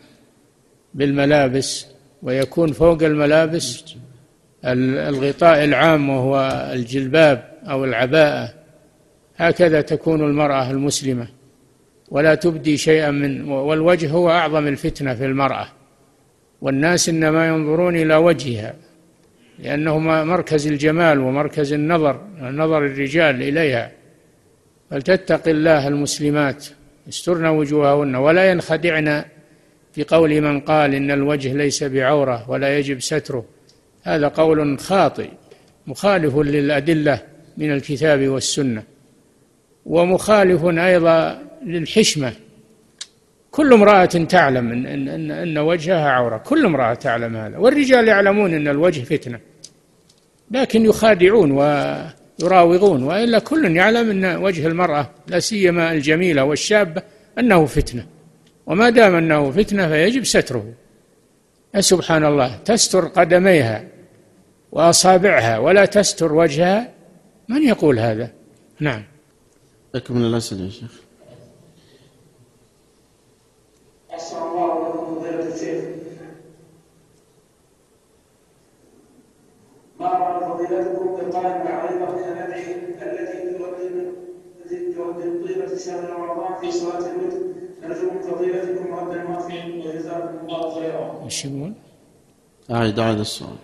[0.94, 1.88] بالملابس
[2.24, 3.96] ويكون فوق الملابس
[4.66, 8.54] الغطاء العام وهو الجلباب أو العباءة
[9.38, 11.28] هكذا تكون المرأة المسلمة
[12.12, 15.68] ولا تبدي شيئا من والوجه هو أعظم الفتنة في المرأة.
[16.62, 18.74] والناس إنما ينظرون إلى وجهها
[19.60, 23.92] لأنه مركز الجمال ومركز النظر نظر الرجال إليها.
[24.90, 26.66] فلتتق الله المسلمات
[27.08, 29.24] يسترن وجوههن ولا ينخدعن
[29.94, 33.46] في قول من قال إن الوجه ليس بعورة ولا يجب ستره.
[34.04, 35.30] هذا قول خاطئ
[35.88, 37.22] مخالف للأدلة
[37.58, 38.84] من الكتاب والسنة.
[39.86, 42.34] ومخالف أيضا للحشمة.
[43.52, 46.38] كل امرأة تعلم إن, إن, إن وجهها عورة.
[46.38, 47.58] كل امرأة تعلم هذا.
[47.58, 49.40] والرجال يعلمون أن الوجه فتنة.
[50.52, 57.02] لكن يخادعون ويراوغون وإلا كل يعلم أن وجه المرأة لا سيما الجميلة والشابة
[57.40, 58.06] أنه فتنة.
[58.66, 60.74] وما دام أنه فتنة فيجب ستره.
[61.80, 63.84] سبحان الله تستر قدميها
[64.72, 67.00] وأصابعها ولا تستر وجهها.
[67.50, 68.32] من يقول هذا؟
[68.80, 69.04] نعم.
[69.96, 70.92] أكمل الأسئلة يا شيخ
[74.14, 75.84] أحسن الله لكم فضيلة الشيخ
[80.00, 81.20] ما رأى فضيلتكم من
[82.34, 84.14] الأدعية التي تردد
[84.66, 87.38] التي تردد طيلة شهر رمضان في صلاة الوتر
[87.84, 91.22] نرجو من فضيلتكم ردا وافيا وجزاكم الله خيرا.
[91.26, 91.74] إيش يقول؟
[92.72, 93.56] أعد أعد السؤال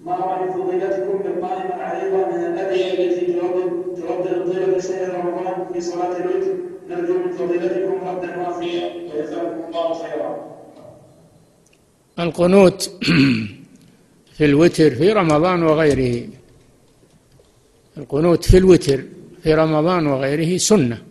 [0.00, 6.16] ما رأي فضيلتكم بالقائمة العريضة من الأدعية التي تردد تردد طيلة شهر رمضان في صلاة
[6.16, 6.54] الوتر
[6.88, 10.57] نرجو من فضيلتكم ردا وافيا وجزاكم الله خيرا.
[12.18, 12.90] القنوت
[14.36, 16.28] في الوتر في رمضان وغيره.
[17.98, 19.02] القنوت في الوتر
[19.42, 21.02] في رمضان وغيره سنة.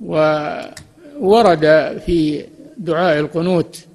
[0.00, 1.64] وورد
[2.06, 2.44] في
[2.78, 3.86] دعاء القنوت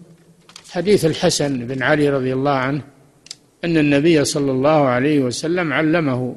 [0.70, 2.82] حديث الحسن بن علي رضي الله عنه
[3.64, 6.36] أن النبي صلى الله عليه وسلم علمه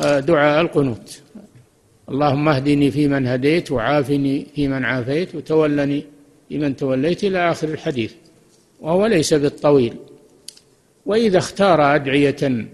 [0.00, 1.20] آه، دعاء القنوت.
[2.08, 6.15] اللهم اهدني فيمن هديت وعافني فيمن عافيت وتولني
[6.48, 8.12] فيمن توليت إلى آخر الحديث
[8.80, 9.96] وهو ليس بالطويل.
[11.06, 12.68] وإذا اختار أدعية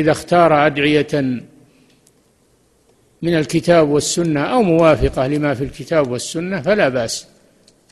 [0.00, 1.42] إذا اختار أدعية
[3.22, 7.26] من الكتاب والسنة أو موافقة لما في الكتاب والسنة فلا بأس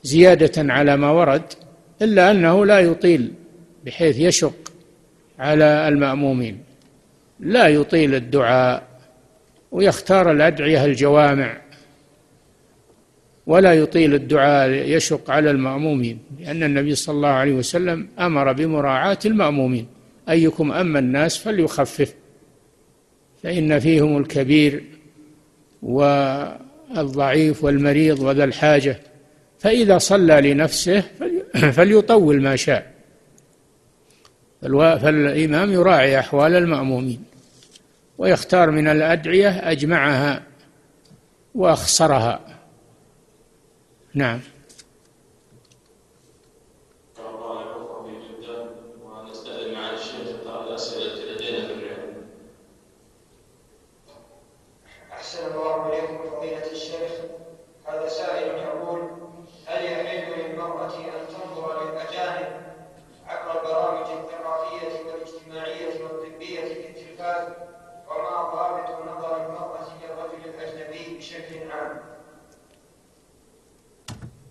[0.03, 1.43] زيادة على ما ورد
[2.03, 3.33] إلا أنه لا يطيل
[3.85, 4.73] بحيث يشق
[5.39, 6.59] على المأمومين.
[7.41, 8.83] لا يطيل الدعاء
[9.73, 11.61] ويختار الأدعية الجوامع.
[13.47, 19.87] ولا يطيل الدعاء يشق على المأمومين لأن النبي صلى الله عليه وسلم أمر بمراعاة المأمومين
[20.29, 22.15] أيكم أما الناس فليخفف
[23.43, 24.85] فإن فيهم الكبير
[25.83, 28.99] والضعيف والمريض وذا الحاجة
[29.59, 31.03] فإذا صلى لنفسه
[31.77, 32.97] فليطول ما شاء.
[34.63, 37.25] فالإمام يراعي أحوال المأمومين
[38.19, 40.43] ويختار من الأدعية أجمعها
[41.55, 42.56] وأخصرها
[44.17, 44.41] نعم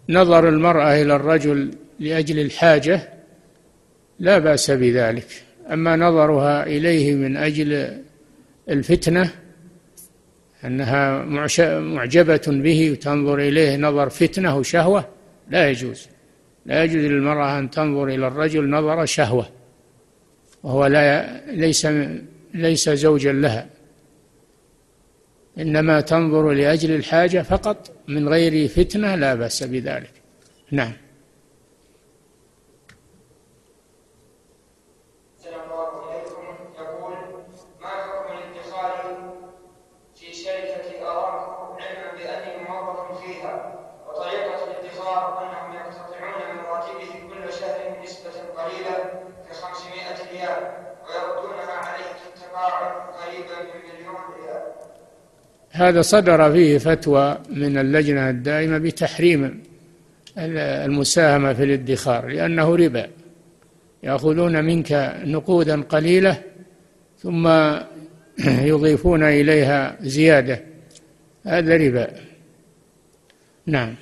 [0.10, 3.10] نظر المرأة إلى الرجل لأجل الحاجة
[4.20, 5.28] لا بأس بذلك
[5.72, 8.02] أما نظرها إليه من أجل
[8.70, 9.32] الفتنة
[10.66, 11.24] أنها
[11.80, 15.06] معجبة به وتنظر إليه نظر فتنة وشهوة
[15.50, 16.08] لا يجوز
[16.66, 19.50] لا يجوز للمرأة أن تنظر إلى الرجل نظر شهوة
[20.64, 21.88] وهو لا ليس
[22.54, 23.68] ليس زوجا لها.
[25.60, 30.12] إنما تنظر لأجل الحاجة فقط من غير فتنة لا بأس بذلك.
[30.72, 30.94] نعم.
[55.76, 59.64] هذا صدر فيه فتوى من اللجنة الدائمة بتحريم
[60.38, 63.08] المساهمة في الادخار لأنه ربا.
[64.04, 66.42] يأخذون منك نقودا قليلة
[67.20, 67.48] ثم
[68.72, 70.64] يضيفون إليها زيادة.
[71.46, 72.08] هذا ربا.
[73.66, 73.96] نعم.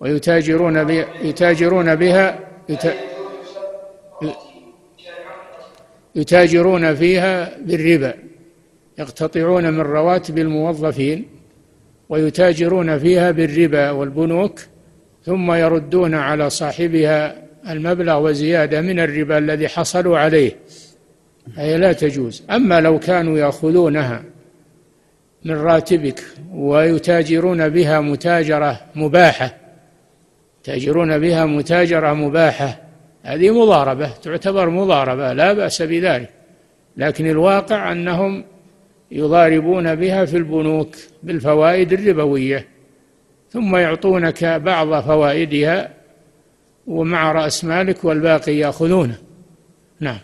[0.00, 2.38] ويتاجرون بها يتاجرون بها
[6.14, 8.29] يتاجرون فيها بالربا.
[9.00, 11.26] يقتطعون من رواتب الموظفين
[12.08, 14.60] ويتاجرون فيها بالربا والبنوك
[15.24, 17.36] ثم يردون على صاحبها
[17.68, 20.56] المبلغ وزيادة من الربا الذي حصلوا عليه.
[21.56, 22.42] هي لا تجوز.
[22.50, 24.22] أما لو كانوا يأخذونها
[25.44, 26.22] من راتبك
[26.52, 29.56] ويتاجرون بها متاجرة مباحة
[30.60, 32.80] يتاجرون بها متاجرة مباحة
[33.22, 36.30] هذه مضاربة تعتبر مضاربة لا بأس بذلك.
[36.96, 38.44] لكن الواقع أنهم
[39.10, 42.66] يضاربون بها في البنوك بالفوائد الربوية
[43.50, 45.94] ثم يعطونك بعض فوائدها
[46.86, 49.18] ومع رأس مالك والباقي يأخذونه.
[50.00, 50.18] نعم.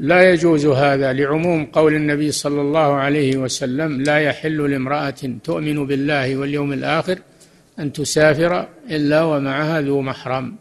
[0.00, 5.14] لا يجوز هذا لعموم قول النبي صلى الله عليه وسلم لا يحل لامرأة
[5.44, 7.18] تؤمن بالله واليوم الآخر
[7.78, 10.56] أن تسافر إلا ومعها ذو محرم.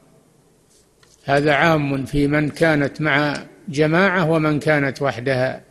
[1.23, 5.61] هذا عام في من كانت مع جماعة ومن كانت وحدها.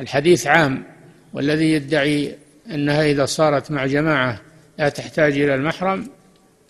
[0.00, 0.84] الحديث عام
[1.32, 2.34] والذي يدعي
[2.70, 4.40] أنها إذا صارت مع جماعة
[4.78, 6.08] لا تحتاج إلى المحرم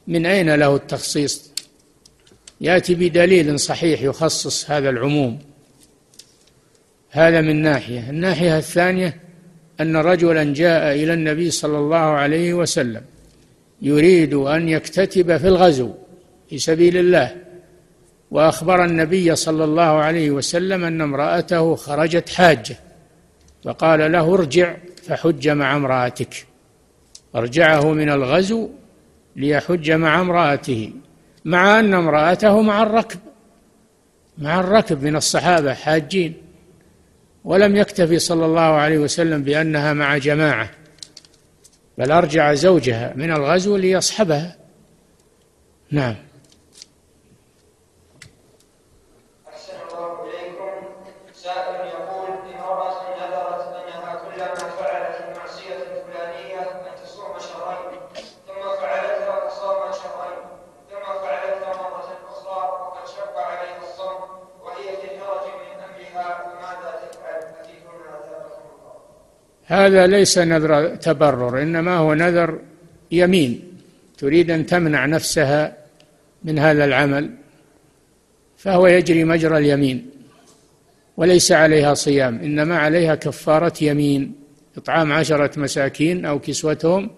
[0.06, 1.52] من أين له التخصيص؟
[2.60, 5.38] يأتي بدليل صحيح يخصص هذا العموم.
[7.10, 8.10] هذا من ناحية.
[8.10, 9.20] الناحية الثانية
[9.80, 13.02] أن رجلا جاء إلى النبي صلى الله عليه وسلم
[13.82, 15.94] يريد أن يكتتب في الغزو
[16.50, 17.36] في سبيل الله
[18.30, 22.76] وأخبر النبي صلى الله عليه وسلم أن امرأته خرجت حاجة
[23.64, 26.46] فقال له ارجع فحج مع امرأتك.
[27.34, 28.70] أرجعه من الغزو
[29.36, 30.92] ليحج مع امرأته
[31.44, 33.20] مع أن امرأته مع الركب
[34.38, 36.34] مع الركب من الصحابة حاجين.
[37.46, 40.70] ولم يكتفي صلى الله عليه وسلم بأنها مع جماعة
[41.98, 44.56] بل أرجع زوجها من الغزو ليصحبها.
[45.90, 46.14] نعم.
[69.66, 72.60] هذا ليس نذر تبرر إنما هو نذر
[73.10, 73.60] يمين
[74.18, 75.76] تريد أن تمنع نفسها
[76.44, 77.30] من هذا العمل
[78.56, 80.10] فهو يجري مجرى اليمين
[81.16, 84.34] وليس عليها صيام إنما عليها كفارة يمين
[84.76, 87.10] إطعام عشرة مساكين أو كسوتهم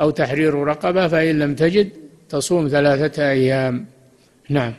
[0.00, 1.90] أو تحرير رقبة فإن لم تجد
[2.28, 3.86] تصوم ثلاثة أيام.
[4.48, 4.74] نعم.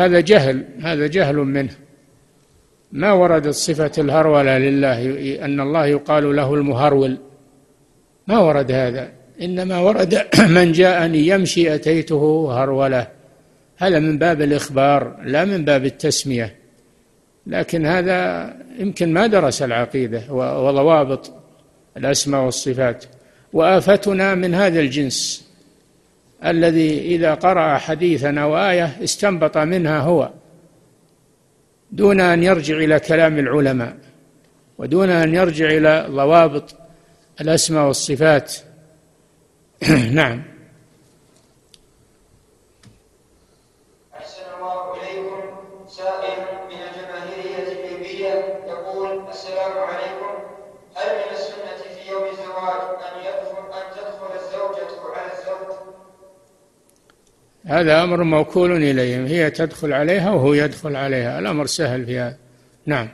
[0.00, 1.72] هذا جهل هذا جهل منه.
[2.92, 5.00] ما وردت صفة الهرولة لله
[5.44, 7.18] أن الله يقال له المهرول.
[8.26, 9.10] ما ورد هذا.
[9.42, 13.06] إنما ورد من جاءني يمشي أتيته هرولة.
[13.76, 16.56] هذا من باب الإخبار لا من باب التسمية.
[17.46, 21.32] لكن هذا يمكن ما درس العقيدة وضوابط
[21.96, 23.04] الأسماء والصفات
[23.52, 25.49] وآفتنا من هذا الجنس.
[26.44, 30.30] الذي إذا قرأ حديثا أو آية استنبط منها هو
[31.92, 33.96] دون أن يرجع إلى كلام العلماء
[34.78, 36.74] ودون أن يرجع إلى ضوابط
[37.40, 38.56] الأسماء والصفات.
[40.12, 40.42] نعم.
[57.70, 62.36] هذا أمر موكول إليهم هي تدخل عليها وهو يدخل عليها الأمر سهل في هذا.
[62.86, 63.08] نعم.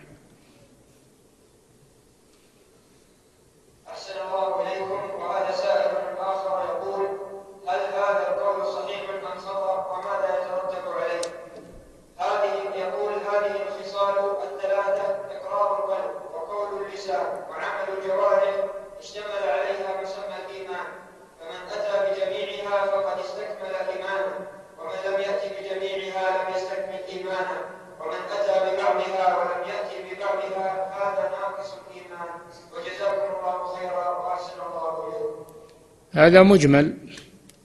[36.17, 36.95] هذا مجمل.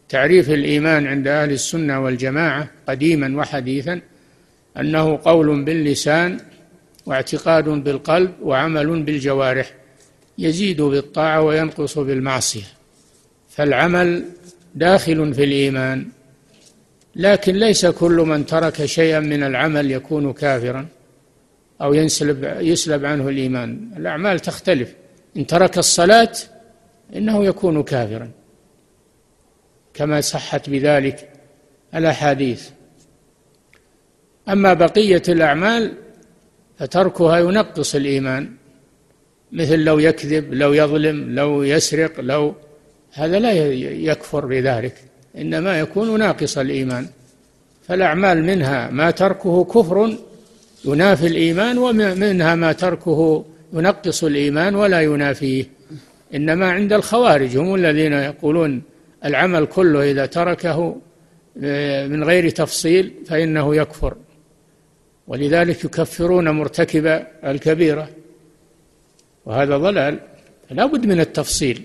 [0.09, 4.01] تعريف الإيمان عند أهل السنة والجماعة قديما وحديثا
[4.77, 6.39] أنه قول باللسان
[7.05, 9.73] واعتقاد بالقلب وعمل بالجوارح
[10.37, 12.67] يزيد بالطاعة وينقص بالمعصية.
[13.49, 14.25] فالعمل
[14.75, 16.07] داخل في الإيمان
[17.15, 20.85] لكن ليس كل من ترك شيئا من العمل يكون كافرا
[21.81, 23.91] أو ينسلب يسلب عنه الإيمان.
[23.97, 24.93] الأعمال تختلف.
[25.37, 26.31] إن ترك الصلاة
[27.15, 28.40] إنه يكون كافرا.
[30.01, 31.29] كما صحت بذلك
[31.95, 32.69] الأحاديث.
[34.49, 35.93] أما بقية الأعمال
[36.79, 38.51] فتركها ينقص الإيمان
[39.51, 42.55] مثل لو يكذب لو يظلم لو يسرق لو
[43.13, 43.51] هذا لا
[44.09, 44.95] يكفر بذلك
[45.37, 47.07] إنما يكون ناقص الإيمان.
[47.87, 50.17] فالأعمال منها ما تركه كفر
[50.85, 55.65] ينافي الإيمان ومنها ما تركه ينقص الإيمان ولا ينافيه.
[56.35, 58.90] إنما عند الخوارج هم الذين يقولون
[59.25, 60.95] العمل كله إذا تركه
[61.63, 64.15] آه، من غير تفصيل فإنه يكفر.
[65.27, 68.09] ولذلك يكفرون مرتكب الكبيرة.
[69.45, 70.19] وهذا ضلال.
[70.71, 71.81] لا بد من التفصيل.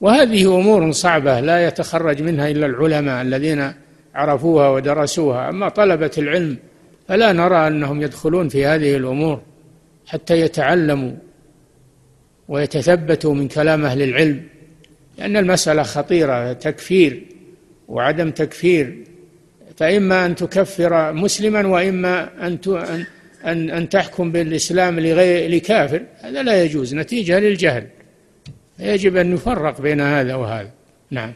[0.00, 3.72] وهذه أمور صعبة لا يتخرج منها إلا العلماء الذين
[4.14, 5.48] عرفوها ودرسوها.
[5.48, 6.56] أما طلبة العلم
[7.08, 9.40] فلا نرى أنهم يدخلون في هذه الأمور
[10.06, 11.12] حتى يتعلموا
[12.48, 14.42] ويتثبتوا من كلام أهل العلم.
[15.20, 17.26] لأن المسألة خطيرة تكفير
[17.88, 19.04] وعدم تكفير.
[19.76, 22.58] فإما أن تكفر مسلما وإما أن
[23.44, 26.02] أن أن تحكم بالإسلام لغير لكافر.
[26.20, 27.86] هذا لا يجوز نتيجة للجهل.
[28.78, 30.70] يجب أن نفرق بين هذا وهذا.
[31.10, 31.32] نعم.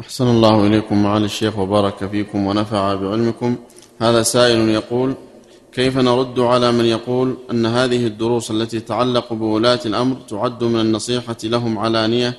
[0.00, 3.56] أحسن الله إليكم معالي الشيخ وبارك فيكم ونفع بعلمكم.
[4.00, 5.14] هذا سائل يقول
[5.72, 11.36] كيف نرد على من يقول أن هذه الدروس التي تتعلق بولاة الأمر تعد من النصيحة
[11.44, 12.38] لهم علانية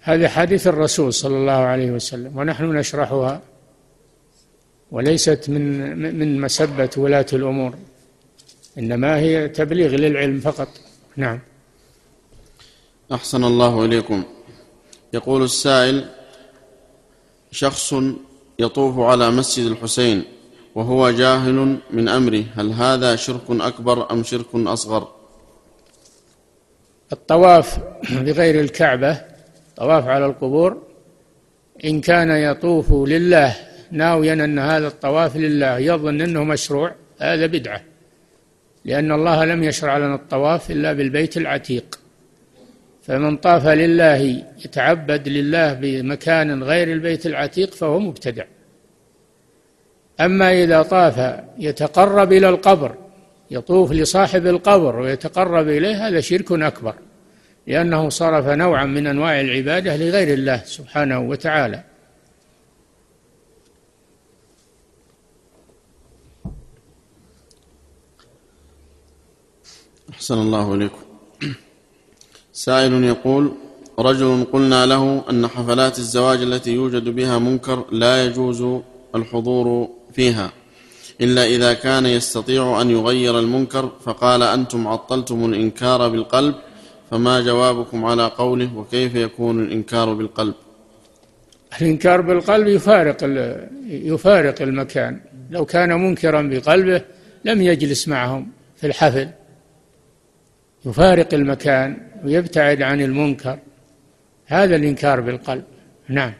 [0.00, 3.40] هذه حديث الرسول صلى الله عليه وسلم ونحن نشرحها
[4.90, 7.74] وليست من من مسبة ولاة الأمور
[8.78, 10.68] إنما هي تبليغ للعلم فقط.
[11.16, 11.38] نعم.
[13.12, 14.24] أحسن الله إليكم.
[15.14, 16.04] يقول السائل
[17.50, 17.94] شخص
[18.58, 20.24] يطوف على مسجد الحسين
[20.74, 25.08] وهو جاهل من أمره هل هذا شرك أكبر أم شرك أصغر؟
[27.12, 27.78] الطواف
[28.26, 29.20] بغير الكعبة
[29.76, 30.82] طواف على القبور
[31.84, 33.56] إن كان يطوف لله
[33.90, 37.80] ناويا أن هذا الطواف لله يظن أنه مشروع هذا بدعة
[38.84, 42.03] لأن الله لم يشرع لنا الطواف إلا بالبيت العتيق.
[43.06, 48.44] فمن طاف لله يتعبد لله بمكان غير البيت العتيق فهو مبتدع.
[50.20, 52.94] أما إذا طاف يتقرب إلى القبر
[53.50, 56.94] يطوف لصاحب القبر ويتقرب إليه هذا شرك أكبر
[57.66, 61.84] لأنه صرف نوعا من أنواع العبادة لغير الله سبحانه وتعالى.
[70.10, 71.03] أحسن الله إليكم.
[72.54, 73.52] سائل يقول
[73.98, 78.82] رجل قلنا له أن حفلات الزواج التي يوجد بها منكر لا يجوز
[79.14, 80.52] الحضور فيها
[81.20, 86.54] إلا إذا كان يستطيع أن يغير المنكر فقال أنتم عطلتم الإنكار بالقلب
[87.10, 90.54] فما جوابكم على قوله وكيف يكون الإنكار بالقلب؟
[91.80, 93.16] الإنكار بالقلب يفارق
[93.88, 95.20] يفارق المكان
[95.50, 97.02] لو كان منكرا بقلبه
[97.44, 99.28] لم يجلس معهم في الحفل.
[100.86, 103.58] يفارق المكان ويبتعد عن المنكر.
[104.46, 105.64] هذا الإنكار بالقلب.
[106.08, 106.32] نعم.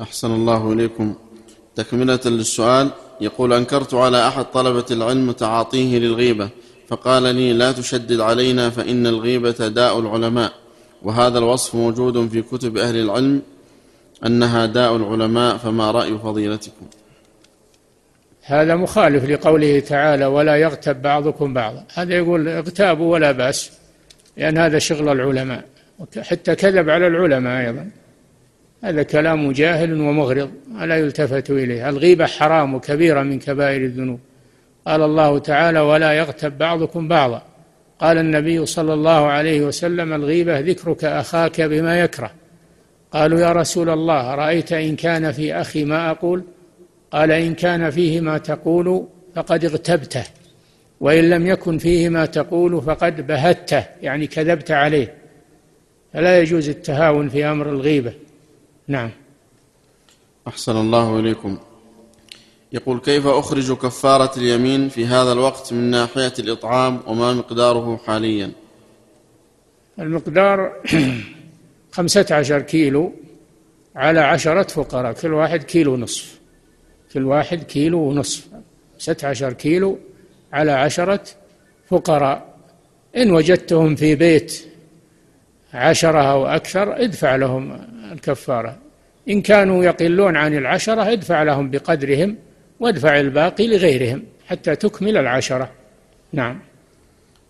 [0.00, 1.14] أحسن الله إليكم.
[1.74, 2.90] تكملة للسؤال.
[3.20, 6.48] يقول أنكرت على أحد طلبة العلم تعاطيه للغيبة
[6.88, 10.52] فقال لي لا تشدد علينا فإن الغيبة داء العلماء.
[11.02, 13.42] وهذا الوصف موجود في كتب أهل العلم
[14.26, 16.86] أنها داء العلماء فما رأي فضيلتكم؟
[18.42, 21.84] هذا مخالف لقوله تعالى ولا يغتب بعضكم بعضا.
[21.94, 23.70] هذا يقول اغتابوا ولا بأس.
[24.36, 25.64] لأن هذا شغل العلماء
[26.22, 27.90] حتى كذب على العلماء أيضا.
[28.84, 30.50] هذا كلام جاهل ومغرض
[30.80, 31.88] ولا يلتفت إليه.
[31.88, 34.20] الغيبة حرام وكبيرة من كبائر الذنوب.
[34.86, 37.42] قال الله تعالى ولا يغتب بعضكم بعضا.
[37.98, 42.30] قال النبي صلى الله عليه وسلم الغيبة ذكرك أخاك بما يكره.
[43.12, 46.44] قالوا يا رسول الله رأيت إن كان في أخي ما أقول؟
[47.10, 50.24] قال إن كان فيه ما تقول فقد اغتبته.
[51.00, 55.14] وإن لم يكن فيه ما تقول فقد بهته يعني كذبت عليه.
[56.12, 58.12] فلا يجوز التهاون في أمر الغيبة.
[58.88, 59.10] نعم.
[60.48, 61.58] أحسن الله إليكم.
[62.72, 68.52] يقول كيف أخرج كفارة اليمين في هذا الوقت من ناحية الإطعام وما مقداره حاليا؟
[69.98, 70.72] المقدار
[71.92, 73.12] خمسة عشر كيلو
[73.96, 76.38] على عشرة فقراء كل واحد كيلو نصف
[77.12, 78.46] كل واحد كيلو ونصف.
[78.98, 79.98] ستة عشر كيلو
[80.52, 81.24] على عشرة
[81.88, 82.56] فقراء.
[83.16, 84.66] إن وجدتهم في بيت
[85.74, 87.80] عشرة أو أكثر ادفع لهم
[88.12, 88.76] الكفارة.
[89.28, 92.36] إن كانوا يقلون عن العشرة ادفع لهم بقدرهم
[92.80, 95.70] وادفع الباقي لغيرهم حتى تكمل العشرة.
[96.32, 96.60] نعم.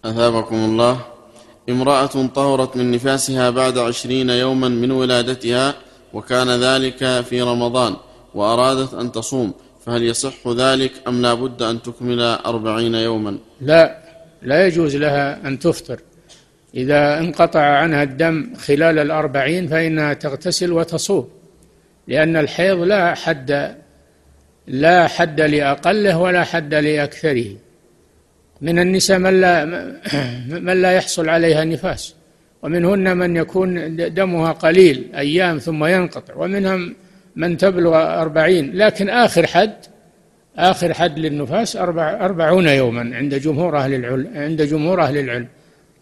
[0.04, 1.00] أثابكم الله.
[1.68, 5.74] امرأة طهرت من نفاسها بعد عشرين يوما من ولادتها
[6.12, 7.96] وكان ذلك في رمضان
[8.34, 9.54] وأرادت أن تصوم.
[9.86, 13.98] فهل يصح ذلك أم لا بد أن تكمل أربعين يوما؟ لا
[14.42, 16.00] لا يجوز لها أن تفطر.
[16.74, 21.28] إذا انقطع عنها الدم خلال الأربعين فإنها تغتسل وتصوم
[22.08, 23.76] لأن الحيض لا حد
[24.66, 27.56] لا حد لأقله ولا حد لأكثره.
[28.60, 29.64] من النساء من لا
[30.48, 32.14] من لا يحصل عليها نفاس
[32.62, 36.94] ومنهن من يكون دمها قليل أيام ثم ينقطع ومنهم
[37.36, 39.76] من تبلغ أربعين لكن آخر حد
[40.58, 45.48] آخر حد للنفاس أربع أربعون يوما عند جمهور أهل العلم عند جمهور أهل العلم.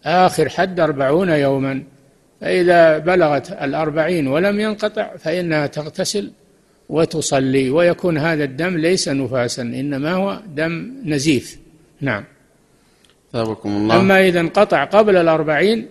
[0.05, 1.83] آخر حد أربعون يوما.
[2.41, 6.31] فإذا بلغت الأربعين ولم ينقطع فإنها تغتسل
[6.89, 11.59] وتصلي ويكون هذا الدم ليس نفاسا إنما هو دم نزيف.
[12.01, 12.23] نعم.
[13.33, 13.99] ثابكم الله.
[13.99, 15.87] أما إذا انقطع قبل الأربعين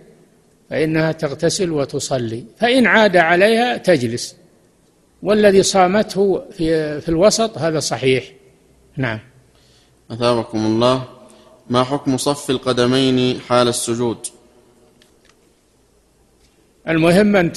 [0.70, 2.44] فإنها تغتسل وتصلي.
[2.58, 4.36] فإن عاد عليها تجلس.
[5.24, 8.24] والذي صامته في في الوسط هذا صحيح.
[8.96, 9.18] نعم.
[10.10, 11.04] أثابكم الله.
[11.70, 14.18] ما حكم صف القدمين حال السجود؟
[16.88, 17.52] المهم أن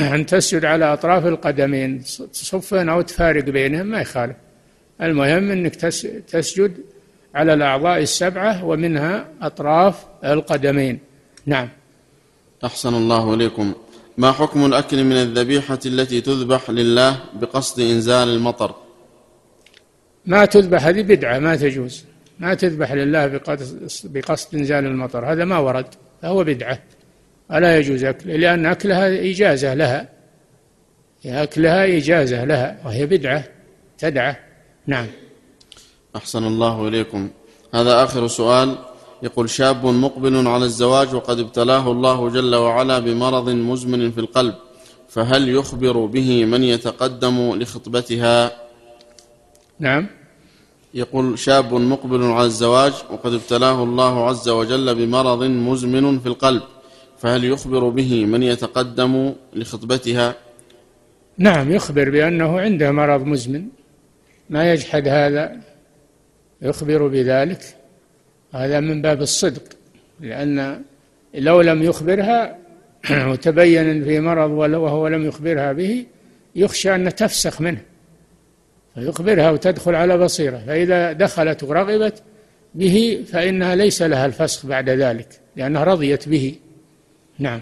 [0.00, 2.02] أن تسجد على أطراف القدمين
[2.32, 4.36] تصفين أو تفارق بينهم ما يخالف.
[5.02, 5.74] المهم أنك
[6.28, 6.72] تسجد
[7.34, 10.98] على الأعضاء السبعة ومنها أطراف القدمين.
[11.46, 11.68] نعم.
[12.64, 13.74] أحسن الله إليكم.
[14.18, 18.74] ما حكم الأكل من الذبيحة التي تذبح لله بقصد إنزال المطر؟
[20.26, 22.04] ما تذبح هذه بدعة ما تجوز.
[22.38, 23.26] ما تذبح لله
[24.04, 25.32] بقصد إنزال المطر.
[25.32, 25.86] هذا ما ورد
[26.22, 26.78] فهو بدعة.
[27.52, 30.08] ألا يجوز أكله لأن أكلها إجازة لها.
[31.26, 33.44] أكلها إجازة لها وهي بدعة
[33.98, 34.36] تدعى.
[34.86, 35.06] نعم.
[36.16, 37.30] أحسن الله إليكم.
[37.74, 38.78] هذا آخر سؤال.
[39.22, 44.54] يقول شاب مقبل على الزواج وقد ابتلاه الله جل وعلا بمرض مزمن في القلب
[45.08, 48.52] فهل يخبر به من يتقدم لخطبتها؟
[49.80, 50.06] نعم.
[50.94, 56.62] يقول شاب مقبل على الزواج وقد ابتلاه الله عز وجل بمرض مزمن في القلب
[57.18, 60.34] فهل يخبر به من يتقدم لخطبتها؟
[61.38, 63.66] نعم يخبر بأنه عنده مرض مزمن.
[64.50, 65.60] ما يجحد هذا؟
[66.62, 67.79] يخبر بذلك.
[68.52, 69.62] هذا من باب الصدق
[70.20, 70.82] لأن
[71.34, 72.56] لو لم يخبرها
[73.30, 76.06] وتبين في مرض وهو لم يخبرها به
[76.56, 77.80] يخشى أن تفسخ منه.
[78.94, 80.62] فيخبرها وتدخل على بصيرة.
[80.66, 82.22] فإذا دخلت ورغبت
[82.74, 86.54] به فإنها ليس لها الفسخ بعد ذلك لأنها رضيت به.
[87.38, 87.60] نعم.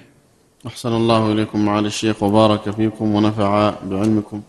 [0.67, 4.43] أحسن الله إليكم معالي الشيخ وبارك فيكم ونفع بعلمكم.